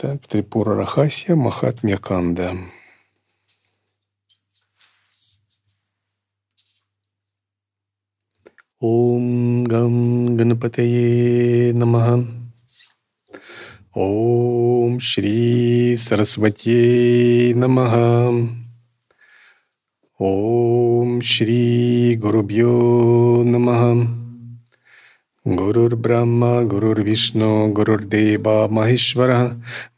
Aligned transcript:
Так, 0.00 0.28
Трипура 0.28 0.76
Рахасия, 0.76 1.34
Махатмья 1.34 1.96
Канда. 1.96 2.56
Ом 8.78 9.64
Гам 9.64 10.36
Ганапатае 10.36 11.72
Намаха. 11.74 12.24
Ом 13.92 15.00
Шри 15.00 15.96
Сарасвати 15.96 17.52
Намаха. 17.56 18.30
Ом 20.16 21.22
Шри 21.22 22.14
Гурубьо 22.14 23.42
Намаха. 23.42 24.27
गुरुर्ब्रह्म 25.48 26.68
गुरुर्विष्णु 26.68 27.72
गुरुर्देवा 27.72 28.66
महेश्वर 28.66 29.28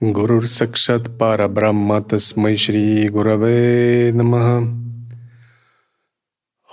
गुरुर्सक्षत 0.04 1.04
परब्रह्म 1.08 1.98
तस्म 1.98 2.54
श्री 2.54 3.08
गुरवे 3.08 4.12
नम. 4.12 4.34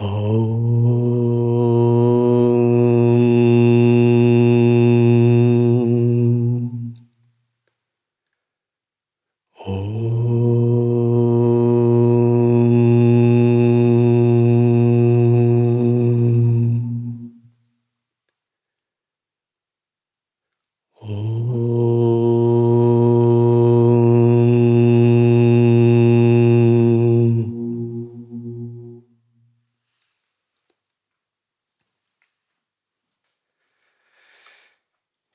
ओ 0.02 1.16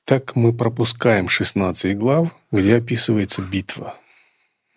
Так 0.05 0.35
мы 0.35 0.51
пропускаем 0.51 1.29
16 1.29 1.97
глав, 1.97 2.35
где 2.51 2.75
описывается 2.75 3.41
битва. 3.41 3.97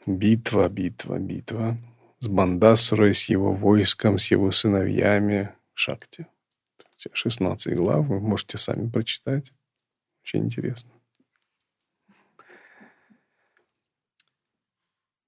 Битва, 0.07 0.69
битва, 0.69 1.19
битва 1.19 1.77
с 2.21 2.29
Бандасурой, 2.29 3.13
с 3.13 3.29
его 3.29 3.53
войском, 3.53 4.19
с 4.19 4.31
его 4.31 4.53
сыновьями 4.53 5.53
Шакти. 5.75 6.27
16 7.13 7.77
глав, 7.77 8.07
вы 8.07 8.21
можете 8.21 8.57
сами 8.57 8.89
прочитать. 8.89 9.53
Очень 10.23 10.45
интересно. 10.45 10.93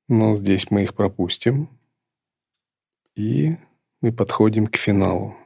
Но 0.07 0.37
здесь 0.37 0.71
мы 0.71 0.85
их 0.85 0.95
пропустим. 0.95 1.69
И 3.15 3.57
мы 4.01 4.13
подходим 4.13 4.69
к 4.69 4.77
финалу. 4.77 5.37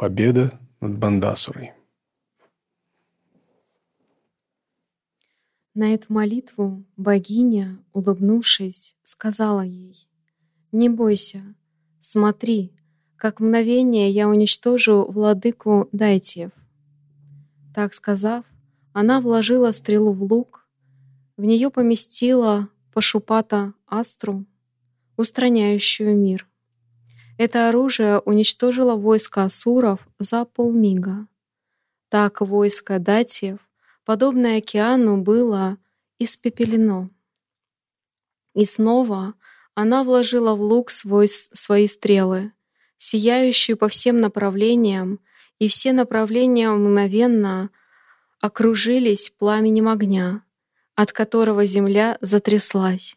Победа 0.00 0.58
над 0.80 0.96
Бандасурой. 0.96 1.72
На 5.74 5.92
эту 5.92 6.10
молитву 6.10 6.86
богиня, 6.96 7.84
улыбнувшись, 7.92 8.96
сказала 9.04 9.60
ей, 9.60 10.08
«Не 10.72 10.88
бойся, 10.88 11.54
смотри, 12.00 12.72
как 13.16 13.40
мгновение 13.40 14.10
я 14.10 14.30
уничтожу 14.30 15.04
владыку 15.04 15.90
Дайтьев». 15.92 16.52
Так 17.74 17.92
сказав, 17.92 18.46
она 18.94 19.20
вложила 19.20 19.70
стрелу 19.70 20.14
в 20.14 20.22
лук, 20.22 20.66
в 21.36 21.44
нее 21.44 21.68
поместила 21.68 22.70
Пашупата 22.94 23.74
Астру, 23.86 24.46
устраняющую 25.18 26.16
мир. 26.16 26.49
Это 27.40 27.70
оружие 27.70 28.18
уничтожило 28.18 28.96
войско 28.96 29.44
асуров 29.44 30.06
за 30.18 30.44
полмига. 30.44 31.26
Так 32.10 32.42
войско 32.42 32.98
датьев, 32.98 33.60
подобное 34.04 34.58
океану, 34.58 35.16
было 35.22 35.78
испепелено. 36.18 37.08
И 38.52 38.66
снова 38.66 39.32
она 39.74 40.04
вложила 40.04 40.54
в 40.54 40.60
лук 40.60 40.90
свой, 40.90 41.28
свои 41.28 41.86
стрелы, 41.86 42.52
сияющие 42.98 43.74
по 43.74 43.88
всем 43.88 44.20
направлениям, 44.20 45.18
и 45.58 45.68
все 45.68 45.94
направления 45.94 46.68
мгновенно 46.68 47.70
окружились 48.42 49.30
пламенем 49.30 49.88
огня, 49.88 50.42
от 50.94 51.12
которого 51.12 51.64
земля 51.64 52.18
затряслась. 52.20 53.16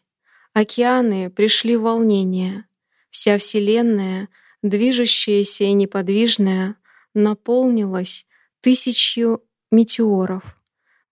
Океаны 0.54 1.28
пришли 1.28 1.76
в 1.76 1.82
волнение— 1.82 2.64
Вся 3.14 3.38
Вселенная, 3.38 4.28
движущаяся 4.62 5.62
и 5.62 5.72
неподвижная, 5.72 6.74
наполнилась 7.14 8.26
тысячью 8.60 9.40
метеоров. 9.70 10.42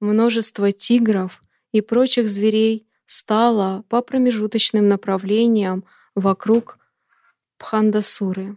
Множество 0.01 0.73
тигров 0.73 1.41
и 1.71 1.81
прочих 1.81 2.29
зверей 2.29 2.89
стало 3.07 3.85
по 3.89 4.03
промежуточным 4.03 4.89
направлениям 4.89 5.85
вокруг 6.17 6.81
Пхандасуры. 7.57 8.57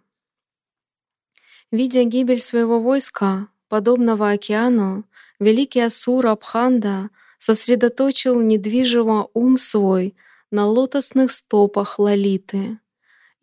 Видя 1.70 2.04
гибель 2.04 2.42
своего 2.42 2.80
войска, 2.80 3.50
подобного 3.70 4.32
океану, 4.32 5.04
великий 5.40 5.82
Асура 5.82 6.34
Пханда 6.34 7.12
сосредоточил 7.38 8.42
недвижимо 8.42 9.30
ум 9.36 9.60
свой 9.60 10.16
на 10.50 10.66
лотосных 10.66 11.32
стопах 11.32 12.00
Лалиты 12.00 12.80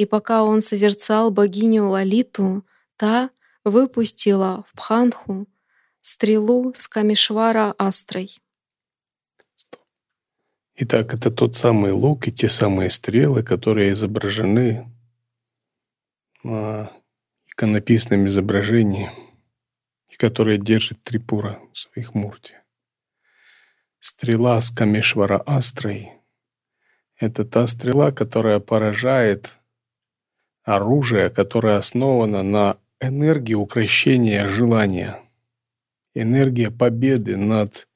и 0.03 0.05
пока 0.05 0.43
он 0.43 0.63
созерцал 0.63 1.31
богиню 1.31 1.89
Лалиту, 1.89 2.65
та 2.97 3.31
выпустила 3.65 4.65
в 4.69 4.77
Пханху 4.77 5.47
стрелу 6.01 6.75
с 6.75 6.89
Камишвара 6.89 7.75
Астрой. 7.79 8.43
Итак, 10.75 11.15
это 11.15 11.31
тот 11.31 11.55
самый 11.55 11.93
лук 11.93 12.27
и 12.27 12.33
те 12.33 12.49
самые 12.49 12.91
стрелы, 12.91 13.45
которые 13.45 13.93
изображены 13.93 14.91
на 16.43 16.91
иконописном 17.47 18.27
изображении 18.27 19.09
и 20.09 20.17
которые 20.17 20.59
держит 20.59 21.01
Трипура 21.05 21.61
в 21.73 21.79
своих 21.79 22.15
мурте. 22.15 22.65
Стрела 24.01 24.61
с 24.61 24.71
Камешвара 24.71 25.41
Астрой— 25.47 26.11
это 27.21 27.45
та 27.45 27.69
стрела, 27.69 28.11
которая 28.11 28.59
поражает 28.59 29.59
оружие, 30.65 31.31
которое 31.31 31.77
основано 31.77 32.43
на 32.43 32.79
энергии 33.01 33.55
укращения 33.55 34.47
желания, 34.49 35.19
энергия 36.15 36.71
победы 36.71 37.37
над 37.37 37.89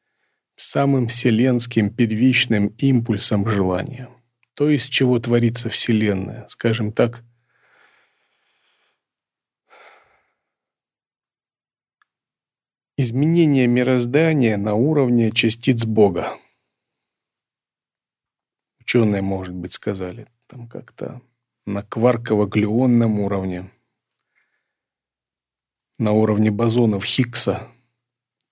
самым 0.56 1.08
вселенским 1.08 1.90
первичным 1.90 2.68
импульсом 2.78 3.48
желания. 3.48 4.08
То, 4.54 4.70
из 4.70 4.84
чего 4.84 5.18
творится 5.18 5.68
Вселенная, 5.68 6.46
скажем 6.48 6.92
так, 6.92 7.22
изменение 12.96 13.66
мироздания 13.66 14.56
на 14.56 14.74
уровне 14.74 15.30
частиц 15.30 15.84
Бога. 15.84 16.28
Ученые, 18.80 19.20
может 19.20 19.54
быть, 19.54 19.74
сказали 19.74 20.26
там 20.46 20.68
как-то 20.68 21.20
на 21.66 21.82
кварково-глюонном 21.82 23.20
уровне, 23.20 23.68
на 25.98 26.12
уровне 26.12 26.50
бозонов 26.50 27.04
Хиггса, 27.04 27.68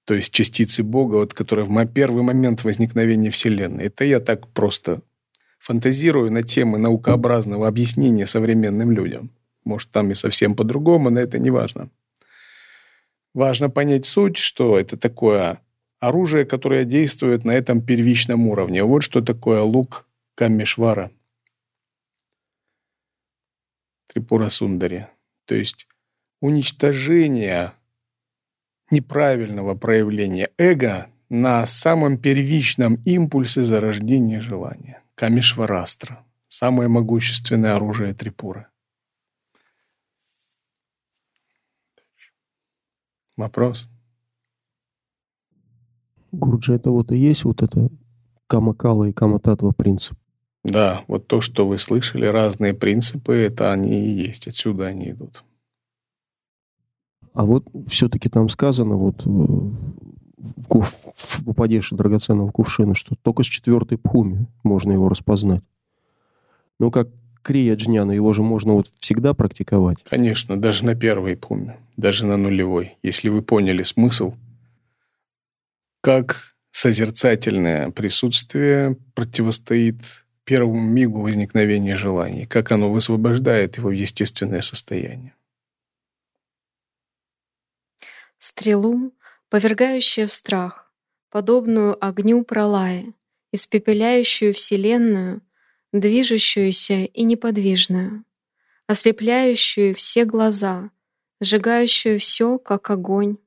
то 0.05 0.15
есть 0.15 0.33
частицы 0.33 0.83
Бога, 0.83 1.17
вот, 1.17 1.33
которая 1.33 1.65
в 1.65 1.87
первый 1.87 2.23
момент 2.25 2.65
возникновения 2.65 3.31
Вселенной. 3.31 3.85
Это 3.85 4.05
я 4.05 4.21
так 4.21 4.49
просто 4.49 5.01
фантазирую 5.59 6.31
на 6.31 6.43
темы 6.43 6.79
наукообразного 6.79 7.69
объяснения 7.69 8.27
современным 8.27 8.91
людям. 8.91 9.31
Может, 9.65 9.91
там 9.91 10.11
и 10.11 10.15
совсем 10.15 10.55
по-другому, 10.55 11.09
но 11.09 11.21
это 11.21 11.39
не 11.39 11.51
важно. 11.51 11.89
Важно 13.33 13.71
понять 13.71 14.07
суть, 14.07 14.37
что 14.37 14.79
это 14.79 14.97
такое 14.97 15.61
оружие, 16.01 16.45
которое 16.45 16.85
действует 16.85 17.45
на 17.45 17.53
этом 17.53 17.81
первичном 17.81 18.49
уровне. 18.49 18.83
Вот 18.85 19.03
что 19.03 19.23
такое 19.23 19.63
лук 19.63 20.07
Камешвара– 20.35 21.11
Трипура 24.15 24.49
Сундари. 24.49 25.09
То 25.45 25.57
есть 25.57 25.89
уничтожение 26.41 27.73
неправильного 28.91 29.75
проявления 29.75 30.51
эго 30.57 31.09
на 31.29 31.67
самом 31.67 32.17
первичном 32.17 32.95
импульсе 33.05 33.65
зарождения 33.65 34.41
желания. 34.41 35.03
Камишварастра. 35.17 36.25
Самое 36.47 36.89
могущественное 36.89 37.75
оружие 37.75 38.15
Трипуры. 38.15 38.69
Вопрос? 43.37 43.89
Гурджа, 46.31 46.75
это 46.75 46.91
вот 46.91 47.11
и 47.11 47.17
есть 47.17 47.43
вот 47.43 47.63
это 47.63 47.91
камакала 48.47 49.05
и 49.09 49.13
камататва 49.13 49.73
принцип. 49.73 50.17
Да, 50.65 51.05
вот 51.09 51.27
то, 51.27 51.43
что 51.43 51.69
вы 51.69 51.79
слышали, 51.79 52.25
разные 52.25 52.73
принципы, 52.73 53.35
это 53.35 53.73
они 53.73 54.07
и 54.07 54.11
есть, 54.11 54.49
отсюда 54.49 54.87
они 54.87 55.11
идут. 55.11 55.45
А 57.35 57.45
вот 57.45 57.67
все-таки 57.87 58.29
там 58.31 58.49
сказано 58.49 58.97
вот 58.97 59.27
э, 59.27 59.29
в, 59.29 60.83
в, 60.83 60.85
в 61.15 61.49
упадеше 61.49 61.97
драгоценного 61.97 62.51
кувшина, 62.51 62.95
что 62.95 63.15
только 63.17 63.43
с 63.43 63.47
четвертой 63.47 63.99
пхуми 63.99 64.47
можно 64.63 64.93
его 64.93 65.09
распознать. 65.09 65.63
Ну, 66.79 66.91
как 66.91 67.09
крия 67.43 67.77
джняна, 67.77 68.13
его 68.13 68.33
же 68.33 68.43
можно 68.43 68.73
вот 68.73 68.87
всегда 68.99 69.35
практиковать. 69.35 69.99
Конечно, 70.09 70.57
даже 70.59 70.85
на 70.87 70.95
первой 70.95 71.37
пуме, 71.37 71.79
даже 71.97 72.25
на 72.25 72.37
нулевой. 72.37 72.97
Если 73.03 73.29
вы 73.29 73.43
поняли 73.43 73.83
смысл, 73.83 74.35
как 76.01 76.55
созерцательное 76.71 77.91
присутствие 77.91 78.97
противостоит 79.15 80.24
первому 80.45 80.81
мигу 80.81 81.21
возникновения 81.21 81.97
желаний, 81.97 82.47
как 82.47 82.73
оно 82.73 82.91
высвобождает 82.91 83.79
его 83.79 83.89
в 83.89 83.93
естественное 83.93 84.61
состояние. 84.61 85.35
Стрелу, 88.39 89.13
повергающую 89.49 90.29
в 90.29 90.33
страх, 90.33 90.93
подобную 91.31 91.97
огню 92.05 92.45
пролая, 92.45 93.13
испепеляющую 93.53 94.53
Вселенную, 94.53 95.41
движущуюся 95.93 97.05
и 97.05 97.23
неподвижную, 97.23 98.25
ослепляющую 98.87 99.95
все 99.95 100.25
глаза, 100.25 100.91
сжигающую 101.41 102.21
все, 102.21 102.59
как 102.59 102.91
огонь, 102.91 103.39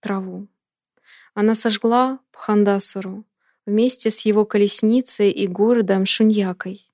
траву. 0.00 0.48
Она 1.34 1.54
сожгла 1.54 2.18
Пхандасуру 2.30 3.24
вместе 3.66 4.10
с 4.10 4.20
его 4.20 4.44
колесницей 4.44 5.30
и 5.30 5.46
городом 5.46 6.06
Шуньякой, 6.06 6.86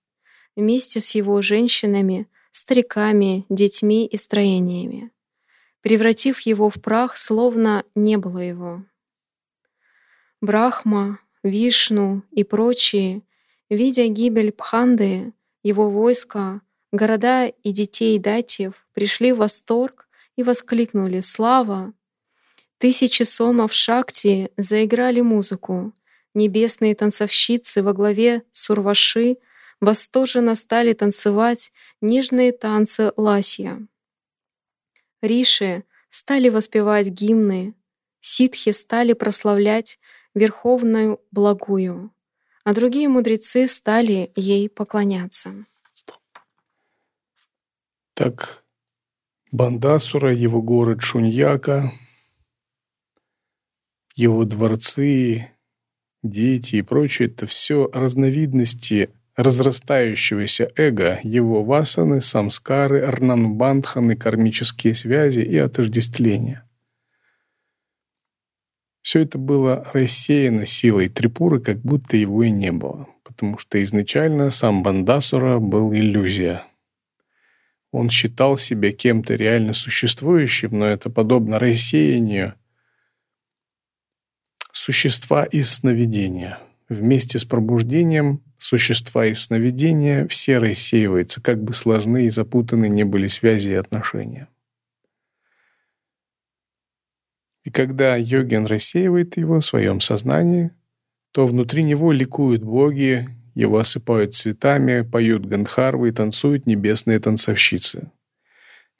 вместе 0.56 1.00
с 1.00 1.15
его 1.15 1.41
женщинами, 1.43 2.29
стариками, 2.50 3.47
детьми 3.49 4.06
и 4.06 4.17
строениями, 4.17 5.11
превратив 5.81 6.41
его 6.41 6.70
в 6.70 6.75
прах, 6.75 7.17
словно 7.17 7.85
не 7.94 8.17
было 8.17 8.38
его. 8.38 8.85
Брахма, 10.41 11.20
Вишну 11.43 12.23
и 12.31 12.44
прочие, 12.44 13.23
видя 13.71 14.06
гибель 14.09 14.53
Пханды, 14.53 15.32
его 15.62 15.91
войска, 15.91 16.61
города 16.93 17.47
и 17.47 17.73
детей 17.73 18.19
датьев, 18.19 18.87
пришли 18.93 19.32
в 19.32 19.38
восторг 19.38 20.09
и 20.37 20.43
воскликнули 20.43 21.21
«Слава! 21.21 21.93
Тысячи 22.79 23.25
сомов 23.25 23.73
Шакти 23.73 24.50
заиграли 24.56 25.21
музыку. 25.21 25.93
Небесные 26.34 26.94
танцовщицы 26.94 27.82
во 27.82 27.92
главе 27.92 28.42
с 28.52 28.70
Урваши 28.70 29.38
восторженно 29.80 30.54
стали 30.54 30.92
танцевать 30.92 31.72
нежные 32.00 32.52
танцы 32.52 33.12
ласья. 33.16 33.86
Риши 35.22 35.84
стали 36.10 36.48
воспевать 36.48 37.08
гимны, 37.08 37.75
ситхи 38.20 38.70
стали 38.70 39.12
прославлять 39.12 39.98
Верховную 40.34 41.20
Благую, 41.30 42.12
а 42.64 42.75
другие 42.75 43.08
мудрецы 43.08 43.66
стали 43.66 44.30
ей 44.36 44.69
поклоняться. 44.69 45.54
Так, 48.14 48.64
Бандасура, 49.52 50.34
его 50.34 50.60
город 50.60 51.02
Шуньяка— 51.02 51.92
его 54.19 54.44
дворцы, 54.44 55.52
дети 56.23 56.76
и 56.76 56.82
прочее– 56.82 57.29
это 57.29 57.47
все 57.47 57.91
разновидности 57.93 59.11
разрастающегося 59.37 60.73
эго, 60.76 61.20
его 61.23 61.62
васаны, 61.62 62.20
самскары, 62.20 63.03
арнанбандханы, 63.03 64.17
кармические 64.17 64.97
связи 64.97 65.41
и 65.41 65.56
отождествления. 65.56 66.65
Все 69.03 69.20
это 69.20 69.38
было 69.38 69.88
рассеяно 69.94 70.67
силой 70.67 71.09
Трипуры, 71.09 71.61
как 71.61 71.81
будто 71.81 72.17
его 72.17 72.43
и 72.43 72.50
не 72.50 72.73
было, 72.73 73.06
потому 73.23 73.59
что 73.59 73.82
изначально 73.82 74.50
сам 74.50 74.82
Бандасура 74.82 75.61
был 75.61 75.94
иллюзия. 75.94 76.64
Он 77.93 78.11
считал 78.11 78.59
себя 78.59 78.91
кем-то 78.93 79.37
реально 79.37 79.73
существующим, 79.73 80.81
но 80.81 80.87
это 80.87 81.11
подобно 81.11 81.61
рассеянию– 81.61 82.55
Существа 84.73 85.44
из 85.44 85.70
сновидения. 85.70 86.59
Вместе 86.88 87.38
с 87.38 87.44
пробуждением 87.44 88.43
существа 88.59 89.26
из 89.26 89.44
сновидения 89.44 90.26
все 90.29 90.59
рассеиваются, 90.59 91.43
как 91.43 91.62
бы 91.62 91.75
сложны 91.75 92.26
и 92.26 92.31
запутаны 92.31 92.88
не 92.88 93.05
были 93.05 93.29
связи 93.29 93.70
и 93.70 93.75
отношения. 93.75 94.49
И 97.65 97.70
когда 97.70 98.17
йогин 98.17 98.65
рассеивает 98.65 99.37
его 99.37 99.61
в 99.61 99.65
своем 99.65 100.00
сознании, 100.00 100.71
то 101.32 101.47
внутри 101.47 101.85
него 101.85 102.12
ликуют 102.12 102.62
боги, 102.62 103.29
его 103.55 103.79
осыпают 103.79 104.35
цветами, 104.35 105.03
поют 105.03 105.44
гандхарвы 105.44 106.09
и 106.09 106.12
танцуют 106.12 106.67
небесные 106.67 107.21
танцовщицы. 107.21 108.11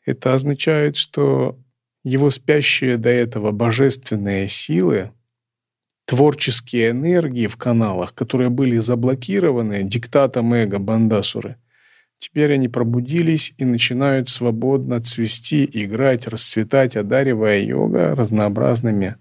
Это 0.05 0.35
означает, 0.35 0.97
что 0.97 1.59
его 2.05 2.31
спящие 2.31 2.97
до 2.97 3.09
этого 3.09 3.53
божественные 3.53 4.49
силы 4.49 5.13
творческие 6.09 6.93
энергии 6.93 7.47
в 7.49 7.59
каналах, 7.59 8.15
которые 8.15 8.49
были 8.49 8.79
заблокированы 8.79 9.83
диктатом 9.83 10.55
эго 10.55 10.79
Бандасуры, 10.79 11.59
теперь 12.17 12.55
они 12.55 12.67
пробудились 12.67 13.53
и 13.59 13.67
начинают 13.67 14.31
свободно 14.31 15.03
цвести, 15.03 15.69
играть, 15.71 16.27
расцветать, 16.27 16.97
одаривая 16.97 17.61
йога 17.61 18.15
разнообразными 18.15 19.17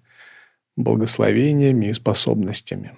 благословениями 0.77 1.87
и 1.87 1.93
способностями. 1.93 2.97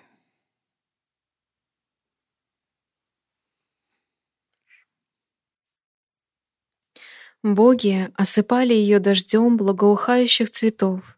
Боги 7.42 8.10
осыпали 8.14 8.76
ее 8.76 9.00
дождем 9.00 9.58
благоухающих 9.58 10.52
цветов. 10.52 11.18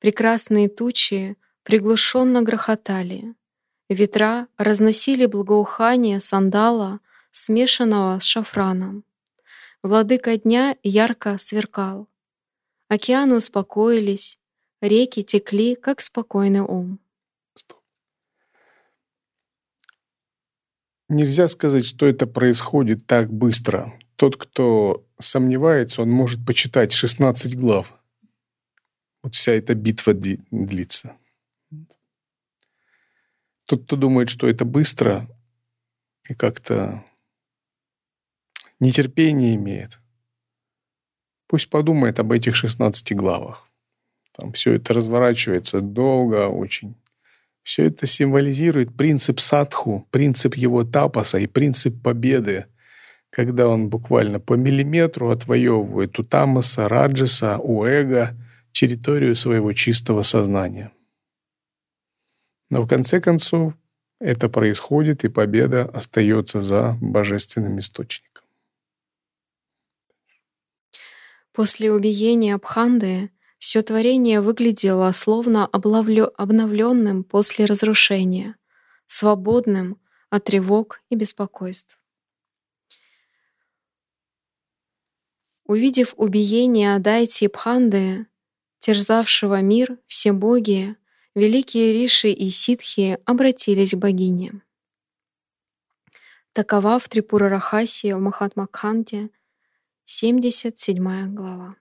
Прекрасные 0.00 0.70
тучи 0.70 1.36
приглушенно 1.66 2.42
грохотали. 2.42 3.34
Ветра 3.88 4.46
разносили 4.56 5.26
благоухание 5.26 6.20
сандала, 6.20 7.00
смешанного 7.32 8.20
с 8.20 8.22
шафраном. 8.22 9.02
Владыка 9.82 10.36
дня 10.38 10.76
ярко 10.84 11.38
сверкал. 11.38 12.08
Океаны 12.86 13.34
успокоились, 13.34 14.38
реки 14.80 15.24
текли, 15.24 15.74
как 15.74 16.00
спокойный 16.00 16.60
ум. 16.60 17.00
Нельзя 21.08 21.48
сказать, 21.48 21.84
что 21.84 22.06
это 22.06 22.28
происходит 22.28 23.06
так 23.06 23.32
быстро. 23.32 23.98
Тот, 24.14 24.36
кто 24.36 25.04
сомневается, 25.18 26.02
он 26.02 26.10
может 26.10 26.46
почитать 26.46 26.92
16 26.92 27.56
глав. 27.56 27.92
Вот 29.24 29.34
вся 29.34 29.52
эта 29.52 29.74
битва 29.74 30.14
длится. 30.14 31.16
Тот, 33.66 33.84
кто 33.84 33.96
думает, 33.96 34.28
что 34.28 34.48
это 34.48 34.64
быстро 34.64 35.28
и 36.28 36.34
как-то 36.34 37.04
нетерпение 38.78 39.56
имеет, 39.56 39.98
пусть 41.48 41.68
подумает 41.70 42.20
об 42.20 42.32
этих 42.32 42.54
16 42.54 43.14
главах. 43.16 43.68
Там 44.32 44.52
все 44.52 44.74
это 44.74 44.94
разворачивается 44.94 45.80
долго 45.80 46.48
очень. 46.48 46.94
Все 47.62 47.86
это 47.86 48.06
символизирует 48.06 48.96
принцип 48.96 49.40
садху, 49.40 50.06
принцип 50.10 50.54
его 50.54 50.84
тапаса 50.84 51.38
и 51.38 51.46
принцип 51.46 52.00
победы, 52.00 52.66
когда 53.30 53.66
он 53.68 53.88
буквально 53.88 54.38
по 54.38 54.54
миллиметру 54.54 55.30
отвоевывает 55.30 56.16
у 56.20 56.22
тамаса, 56.22 56.88
раджаса, 56.88 57.58
у 57.58 57.84
эго 57.84 58.36
территорию 58.70 59.34
своего 59.34 59.72
чистого 59.72 60.22
сознания. 60.22 60.92
Но 62.70 62.82
в 62.82 62.88
конце 62.88 63.20
концов 63.20 63.74
это 64.18 64.48
происходит, 64.48 65.24
и 65.24 65.28
победа 65.28 65.84
остается 65.84 66.62
за 66.62 66.96
божественным 67.00 67.78
источником. 67.78 68.44
После 71.52 71.92
убиения 71.92 72.54
Абханды 72.54 73.30
все 73.58 73.82
творение 73.82 74.40
выглядело 74.40 75.10
словно 75.12 75.66
обновленным 75.66 77.24
после 77.24 77.64
разрушения, 77.64 78.56
свободным 79.06 79.98
от 80.28 80.44
тревог 80.44 81.00
и 81.08 81.16
беспокойств. 81.16 81.98
Увидев 85.64 86.14
убиение 86.16 86.94
Адайти 86.94 87.46
и 87.46 87.48
Пханды, 87.48 88.26
терзавшего 88.78 89.60
мир, 89.62 89.98
все 90.06 90.32
боги 90.32 90.96
великие 91.36 91.92
риши 91.92 92.30
и 92.30 92.48
ситхи 92.50 93.18
обратились 93.24 93.92
к 93.92 93.98
богине. 93.98 94.62
Такова 96.52 96.98
в 96.98 97.08
Трипура 97.08 97.50
Рахаси 97.50 98.12
в 98.14 98.18
Махатмакханте, 98.18 99.28
77 100.06 101.34
глава. 101.34 101.76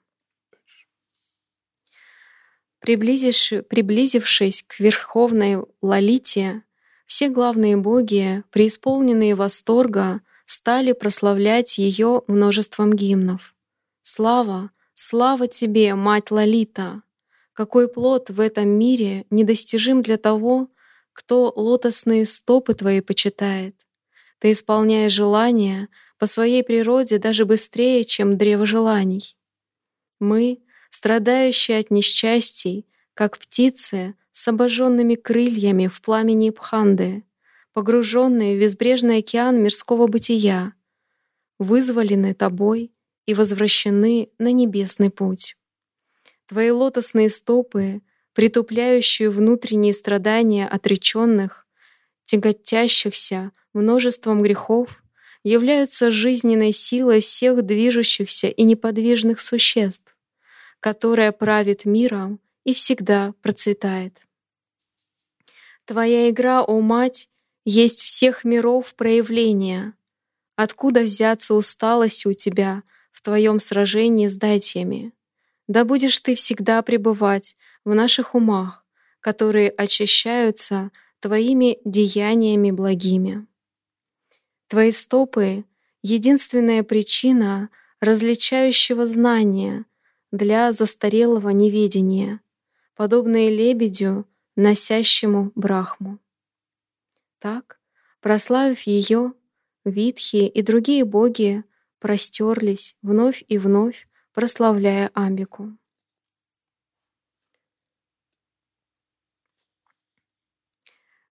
Приблизившись 2.79 4.63
к 4.63 4.79
верховной 4.79 5.63
Лалите, 5.81 6.63
все 7.07 7.29
главные 7.29 7.77
боги, 7.77 8.43
преисполненные 8.51 9.35
восторга, 9.35 10.19
стали 10.45 10.91
прославлять 10.91 11.77
ее 11.77 12.23
множеством 12.27 12.93
гимнов. 12.93 13.55
«Слава, 14.01 14.71
слава 14.93 15.47
тебе, 15.47 15.95
мать 15.95 16.29
Лалита! 16.29 17.04
Какой 17.55 17.87
плод 17.87 18.31
в 18.31 18.41
этом 18.41 18.67
мире 18.67 19.25
недостижим 19.29 20.01
для 20.01 20.17
того, 20.17 20.67
кто 21.13 21.53
лотосные 21.55 22.25
стопы 22.25 22.73
твои 22.73 22.99
почитает? 22.99 23.77
Ты 24.39 24.51
исполняешь 24.51 25.13
желания 25.13 25.87
по 26.19 26.25
своей 26.25 26.65
природе 26.65 27.17
даже 27.17 27.45
быстрее, 27.45 28.03
чем 28.03 28.37
древо 28.37 28.65
желаний. 28.65 29.37
Мы, 30.19 30.63
страдающие 30.89 31.79
от 31.79 31.91
несчастий, 31.91 32.87
как 33.13 33.37
птицы 33.37 34.15
с 34.33 34.45
обожженными 34.49 35.15
крыльями 35.15 35.87
в 35.87 36.01
пламени 36.01 36.49
Пханды, 36.49 37.23
погруженные 37.71 38.57
в 38.57 38.59
безбрежный 38.59 39.19
океан 39.19 39.63
мирского 39.63 40.07
бытия, 40.07 40.73
вызволены 41.57 42.33
тобой 42.33 42.91
и 43.25 43.33
возвращены 43.33 44.27
на 44.39 44.51
небесный 44.51 45.09
путь. 45.09 45.55
Твои 46.47 46.69
лотосные 46.69 47.29
стопы, 47.29 48.01
притупляющие 48.33 49.29
внутренние 49.29 49.93
страдания 49.93 50.67
отреченных, 50.67 51.65
тяготящихся 52.25 53.51
множеством 53.73 54.43
грехов, 54.43 55.03
являются 55.43 56.11
жизненной 56.11 56.71
силой 56.71 57.21
всех 57.21 57.63
движущихся 57.63 58.47
и 58.47 58.63
неподвижных 58.63 59.39
существ, 59.39 60.15
которая 60.79 61.31
правит 61.31 61.85
миром 61.85 62.39
и 62.63 62.73
всегда 62.73 63.33
процветает. 63.41 64.19
Твоя 65.85 66.29
игра, 66.29 66.63
о 66.63 66.81
Мать, 66.81 67.29
есть 67.63 68.03
всех 68.03 68.43
миров 68.43 68.95
проявления. 68.95 69.93
Откуда 70.55 71.01
взяться 71.01 71.53
усталость 71.53 72.25
у 72.25 72.33
тебя 72.33 72.83
в 73.11 73.21
твоем 73.21 73.59
сражении 73.59 74.27
с 74.27 74.37
дайтьями? 74.37 75.14
Да 75.67 75.83
будешь 75.83 76.19
ты 76.19 76.35
всегда 76.35 76.81
пребывать 76.81 77.57
в 77.83 77.93
наших 77.93 78.35
умах, 78.35 78.85
которые 79.19 79.69
очищаются 79.69 80.91
твоими 81.19 81.79
деяниями 81.85 82.71
благими. 82.71 83.47
Твои 84.67 84.91
стопы— 84.91 85.65
единственная 86.03 86.83
причина 86.83 87.69
различающего 87.99 89.05
знания 89.05 89.85
для 90.31 90.71
застарелого 90.71 91.49
неведения, 91.49 92.41
подобные 92.95 93.49
лебедю, 93.49 94.27
носящему 94.55 95.51
брахму. 95.55 96.19
Так, 97.39 97.79
прославив 98.21 98.81
ее, 98.81 99.33
Витхи 99.85 100.47
и 100.47 100.61
другие 100.63 101.05
боги 101.05 101.63
простерлись 101.99 102.95
вновь 103.03 103.43
и 103.47 103.59
вновь, 103.59 104.07
прославляя 104.35 105.09
Амбику. 105.13 105.75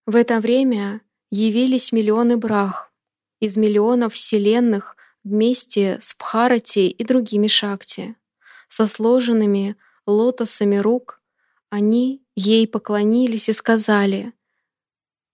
В 0.07 0.17
это 0.17 0.41
время 0.41 1.01
явились 1.31 1.93
миллионы 1.93 2.37
брах 2.37 2.93
из 3.41 3.57
миллионов 3.57 4.15
вселенных 4.15 4.97
вместе 5.23 5.99
с 6.01 6.17
Бхарати 6.17 6.89
и 6.89 7.05
другими 7.05 7.47
шакти. 7.47 8.17
Со 8.69 8.87
сложенными 8.87 9.77
лотосами 10.07 10.77
рук 10.77 11.23
они 11.71 12.25
ей 12.35 12.67
поклонились 12.67 13.49
и 13.49 13.53
сказали— 13.53 14.33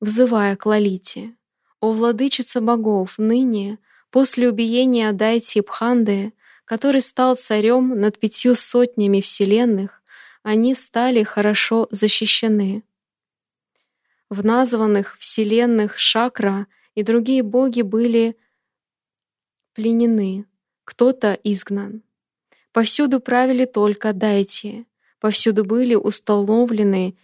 взывая 0.01 0.57
к 0.57 0.67
Лалите. 0.67 1.37
«О 1.81 1.93
владычица 1.93 2.61
богов, 2.61 3.15
ныне, 3.17 3.79
после 4.11 4.49
убиения 4.49 5.13
Дайти 5.13 5.61
Бханды, 5.61 6.35
который 6.71 7.01
стал 7.01 7.35
царем 7.35 7.99
над 7.99 8.21
пятью 8.21 8.55
сотнями 8.55 9.21
вселенных, 9.21 10.05
они 10.45 10.73
стали 10.73 11.25
хорошо 11.25 11.89
защищены. 11.91 12.85
В 14.29 14.45
названных 14.45 15.19
вселенных 15.19 15.99
Шакра 15.99 16.69
и 16.95 17.03
другие 17.03 17.43
боги 17.43 17.83
были 17.83 18.37
пленены, 19.75 20.45
кто-то 20.85 21.33
изгнан. 21.43 22.05
Повсюду 22.71 23.19
правили 23.19 23.65
только 23.65 24.13
дайти, 24.13 24.87
повсюду 25.19 25.65
были 25.65 25.97
установлены 25.97 27.17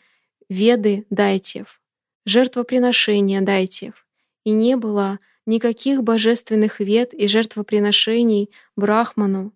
веды 0.48 1.06
дайтев, 1.08 1.80
жертвоприношения 2.24 3.42
дайтев, 3.42 4.08
и 4.42 4.50
не 4.50 4.76
было 4.76 5.20
никаких 5.46 6.02
божественных 6.02 6.80
вет 6.80 7.14
и 7.14 7.26
жертвоприношений 7.28 8.50
Брахману, 8.74 9.52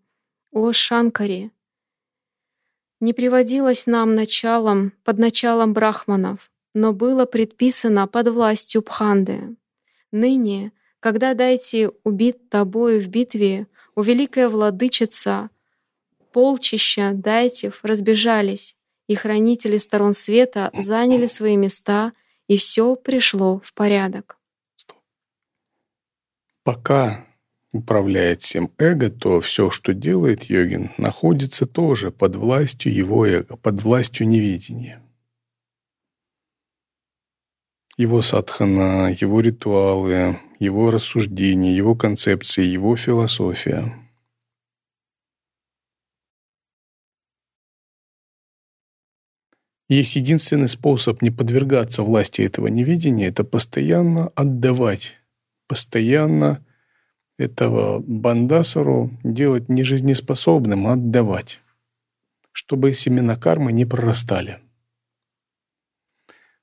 о 0.53 0.73
Шанкаре. 0.73 1.51
Не 3.01 3.13
приводилось 3.13 3.87
нам 3.87 4.15
началом, 4.15 4.93
под 5.05 5.19
началом 5.19 5.73
брахманов, 5.73 6.51
но 6.75 6.93
было 6.93 7.25
предписано 7.25 8.07
под 8.07 8.29
властью 8.29 8.83
Пханды. 8.83 9.57
Ныне, 10.13 10.73
когда 11.01 11.35
дайте 11.35 11.91
убит 12.05 12.51
тобою 12.51 13.01
в 13.01 13.09
битве, 13.09 13.67
у 13.95 14.03
великая 14.03 14.49
владычица, 14.49 15.51
полчища 16.33 17.13
дайтев 17.15 17.81
разбежались, 17.83 18.77
и 19.07 19.15
хранители 19.15 19.77
сторон 19.77 20.13
света 20.13 20.71
заняли 20.75 21.27
свои 21.27 21.57
места 21.57 22.13
и 22.49 22.57
все 22.57 22.97
пришло 22.97 23.61
в 23.65 23.73
порядок. 23.75 24.40
Пока 26.71 27.27
управляет 27.73 28.43
всем 28.43 28.71
эго, 28.79 29.11
то 29.11 29.41
все, 29.41 29.73
что 29.73 29.93
делает 29.93 30.45
йогин, 30.45 30.93
находится 30.99 31.67
тоже 31.67 32.13
под 32.13 32.37
властью 32.37 32.95
его 32.95 33.27
эго, 33.27 33.57
под 33.57 33.83
властью 33.83 34.29
невидения. 34.29 35.03
Его 37.97 38.23
садхана, 38.23 39.13
его 39.21 39.41
ритуалы, 39.41 40.39
его 40.61 40.93
рассуждения, 40.93 41.75
его 41.75 41.97
концепции, 41.97 42.65
его 42.65 42.95
философия– 42.95 43.97
Есть 49.89 50.15
единственный 50.15 50.69
способ 50.69 51.21
не 51.21 51.33
подвергаться 51.33 52.05
власти 52.05 52.43
этого 52.43 52.69
невидения– 52.69 53.27
это 53.29 53.43
постоянно 53.43 54.29
отдавать, 54.37 55.20
постоянно 55.71 56.67
этого 57.39 58.01
бандасару 58.01 59.17
делать 59.23 59.69
не 59.69 59.85
жизнеспособным, 59.85 60.89
а 60.89 60.95
отдавать, 60.95 61.61
чтобы 62.51 62.93
семена 62.93 63.37
кармы 63.37 63.71
не 63.71 63.87
прорастали. 63.87 64.59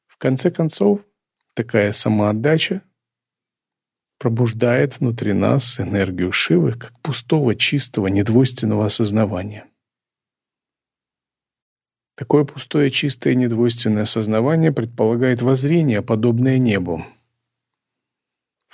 В 0.07 0.17
конце 0.17 0.51
концов, 0.51 0.99
такая 1.53 1.93
самоотдача 1.93 2.81
пробуждает 4.19 4.99
внутри 4.99 5.31
нас 5.31 5.79
энергию 5.79 6.33
Шивы 6.33 6.73
как 6.73 6.99
пустого, 6.99 7.55
чистого, 7.55 8.07
недвойственного 8.07 8.87
осознавания– 8.87 9.67
Такое 12.17 12.45
пустое, 12.45 12.89
чистое, 12.89 13.35
недвойственное 13.35 14.05
сознавание 14.05 14.71
предполагает 14.71 15.43
воззрение, 15.43 16.01
подобное 16.01 16.57
небу, 16.57 17.05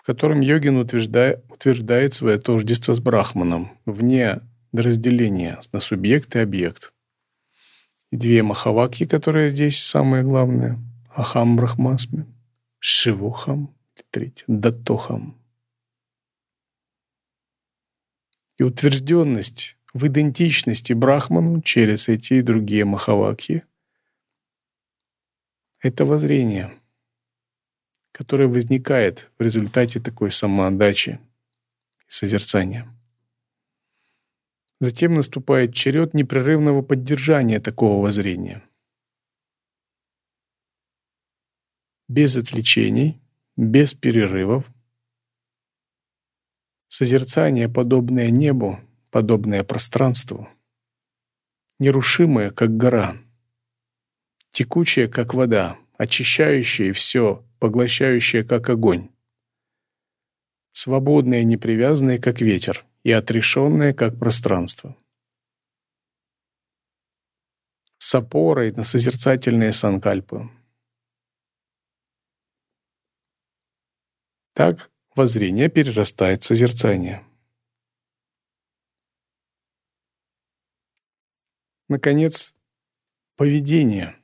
в 0.04 0.06
котором 0.06 0.42
йогин 0.42 0.76
утверждает, 0.76 2.14
свое 2.14 2.38
тождество 2.38 2.94
с 2.94 3.00
брахманом, 3.00 3.72
вне 3.86 4.42
разделения 4.74 5.58
на 5.72 5.80
субъект 5.80 6.36
и 6.36 6.40
объект. 6.40 6.94
И 8.12 8.18
две 8.18 8.44
махаваки, 8.44 9.06
которые 9.06 9.52
здесь 9.52 9.82
самые 9.82 10.24
главные, 10.24 10.78
ахам 11.10 11.56
брахмасми, 11.56 12.26
шивухам, 12.80 13.74
третье, 14.10 14.44
даттохам. 14.50 15.42
И 18.58 18.64
утвержденность 18.64 19.78
в 19.94 20.06
идентичности 20.08 20.92
Брахману 20.92 21.62
через 21.62 22.10
эти 22.10 22.34
и 22.34 22.42
другие 22.42 22.84
махаваки. 22.84 23.64
Это 25.80 26.06
воззрение, 26.06 26.74
которое 28.14 28.48
возникает 28.48 29.30
в 29.38 29.42
результате 29.44 30.00
такой 30.00 30.32
самоотдачи 30.32 31.20
и 32.08 32.12
созерцания. 32.12 32.88
Затем 34.80 35.16
наступает 35.16 35.74
черед 35.74 36.14
непрерывного 36.14 36.82
поддержания 36.82 37.60
такого 37.60 38.02
воззрения. 38.02 38.64
без 42.14 42.38
отвлечений, 42.38 43.20
без 43.56 43.96
перерывов. 43.96 44.72
Созерцание, 46.88 47.68
подобное 47.68 48.30
небу, 48.30 48.80
подобное 49.10 49.64
пространству, 49.64 50.48
нерушимое, 51.80 52.52
как 52.52 52.78
гора, 52.78 53.18
текучее, 54.52 55.08
как 55.08 55.34
вода, 55.34 55.80
очищающее 55.98 56.94
все, 56.94 57.44
поглощающее, 57.64 58.44
как 58.44 58.68
огонь, 58.70 59.10
свободное, 60.74 61.46
непривязанное, 61.46 62.18
как 62.18 62.42
ветер, 62.42 62.86
и 63.04 63.12
отрешенное, 63.14 63.94
как 63.94 64.20
пространство. 64.20 64.98
С 68.00 68.14
опорой 68.16 68.74
на 68.74 68.84
созерцательные 68.84 69.72
санкальпы. 69.72 70.50
Так 74.52 74.92
воззрение 75.16 75.70
перерастает 75.70 76.44
в 76.44 76.46
созерцание. 76.48 77.26
Наконец, 81.88 82.54
поведение. 83.38 84.22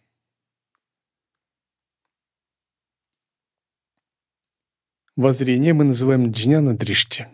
Воззрение 5.20 5.74
мы 5.74 5.84
называем 5.84 6.32
джняна 6.32 6.78
дришти. 6.78 7.26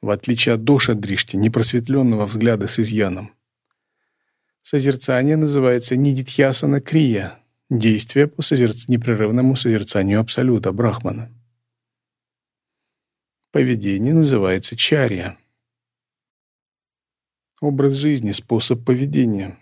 В 0.00 0.08
отличие 0.08 0.54
от 0.54 0.64
доша 0.64 0.94
дришти, 0.94 1.36
непросветленного 1.36 2.24
взгляда 2.24 2.68
с 2.68 2.78
изъяном. 2.78 3.34
Созерцание 4.62 5.36
называется 5.36 5.94
нидитьясана 5.94 6.80
крия, 6.80 7.38
действие 7.68 8.28
по 8.28 8.40
созерц... 8.40 8.88
непрерывному 8.88 9.54
созерцанию 9.54 10.20
Абсолюта, 10.20 10.72
Брахмана. 10.72 11.30
Поведение 13.50 14.14
называется 14.14 14.74
чарья. 14.74 15.36
Образ 17.60 17.92
жизни, 17.92 18.30
способ 18.30 18.86
поведения. 18.86 19.58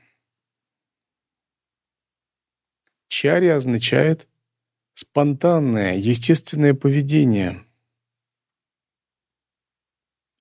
Чарья 3.09 3.57
означает 3.57 4.29
спонтанное, 4.95 5.97
естественное 5.97 6.75
поведение, 6.75 7.65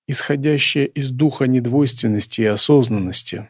исходящее 0.07 0.87
из 0.87 1.11
духа 1.11 1.45
недвойственности 1.45 2.41
и 2.41 2.45
осознанности, 2.45 3.49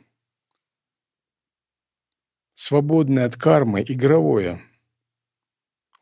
свободное 2.54 3.26
от 3.26 3.38
кармы, 3.38 3.84
игровое, 3.88 4.62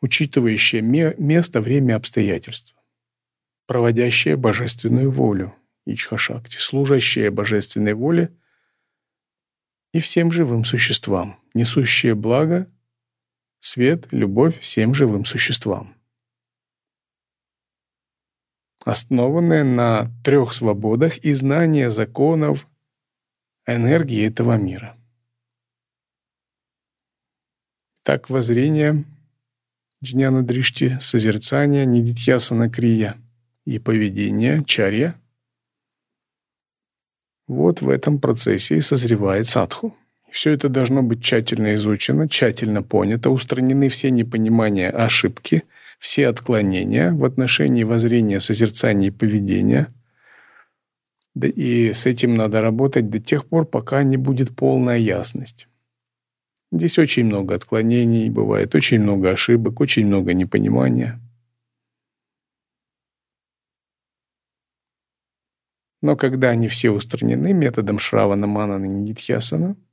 учитывающее 0.01 0.81
место, 0.81 1.61
время, 1.61 1.95
обстоятельства, 1.95 2.81
проводящее 3.65 4.35
божественную 4.35 5.11
волю, 5.11 5.55
Ичхашакти, 5.85 6.57
служащее 6.57 7.31
божественной 7.31 7.93
воле 7.93 8.35
и 9.93 9.99
всем 9.99 10.31
живым 10.31 10.65
существам, 10.65 11.39
несущее 11.53 12.13
благо 12.13 12.69
свет, 13.59 14.07
любовь 14.11 14.59
всем 14.59 14.93
живым 14.93 15.25
существам. 15.25 15.95
Основанная 18.83 19.63
на 19.63 20.11
трех 20.23 20.53
свободах 20.53 21.17
и 21.17 21.33
знания 21.33 21.89
законов 21.89 22.67
энергии 23.65 24.25
этого 24.25 24.57
мира. 24.57 24.97
Так 28.03 28.29
воззрение 28.29 29.03
Джняна 30.01 30.43
Дришти, 30.43 30.97
созерцание 30.99 31.85
Нидитьясана 31.85 32.69
Крия 32.69 33.17
и 33.65 33.79
поведение 33.79 34.63
Чарья 34.63 35.19
вот 37.47 37.81
в 37.81 37.89
этом 37.89 38.19
процессе 38.19 38.77
и 38.77 38.81
созревает 38.81 39.47
садху. 39.47 39.95
Все 40.29 40.51
это 40.51 40.67
должно 40.69 41.03
быть 41.03 41.23
тщательно 41.23 41.75
изучено, 41.75 42.27
тщательно 42.27 42.83
понято, 42.83 43.29
устранены 43.29 43.87
все 43.89 44.11
непонимания, 44.11 44.89
ошибки, 44.89 45.63
все 45.99 46.27
отклонения 46.27 47.11
в 47.13 47.23
отношении 47.23 47.83
воззрения, 47.83 48.39
созерцания 48.39 49.07
и 49.07 49.11
поведения. 49.11 49.87
И 51.35 51.93
с 51.93 52.05
этим 52.05 52.35
надо 52.35 52.61
работать 52.61 53.09
до 53.09 53.19
тех 53.19 53.45
пор, 53.45 53.65
пока 53.65 54.03
не 54.03 54.17
будет 54.17 54.55
полная 54.55 54.97
ясность. 54.97 55.67
Здесь 56.71 56.99
очень 56.99 57.25
много 57.25 57.55
отклонений, 57.55 58.29
бывает 58.29 58.75
очень 58.75 58.99
много 58.99 59.31
ошибок, 59.31 59.79
очень 59.79 60.05
много 60.07 60.33
непонимания. 60.33 61.21
Но 66.01 66.15
когда 66.15 66.49
они 66.49 66.67
все 66.67 66.91
устранены 66.91 67.53
методом 67.53 67.97
Шравана, 67.97 68.45
Манана 68.45 68.85
Нидхьясана– 68.85 69.77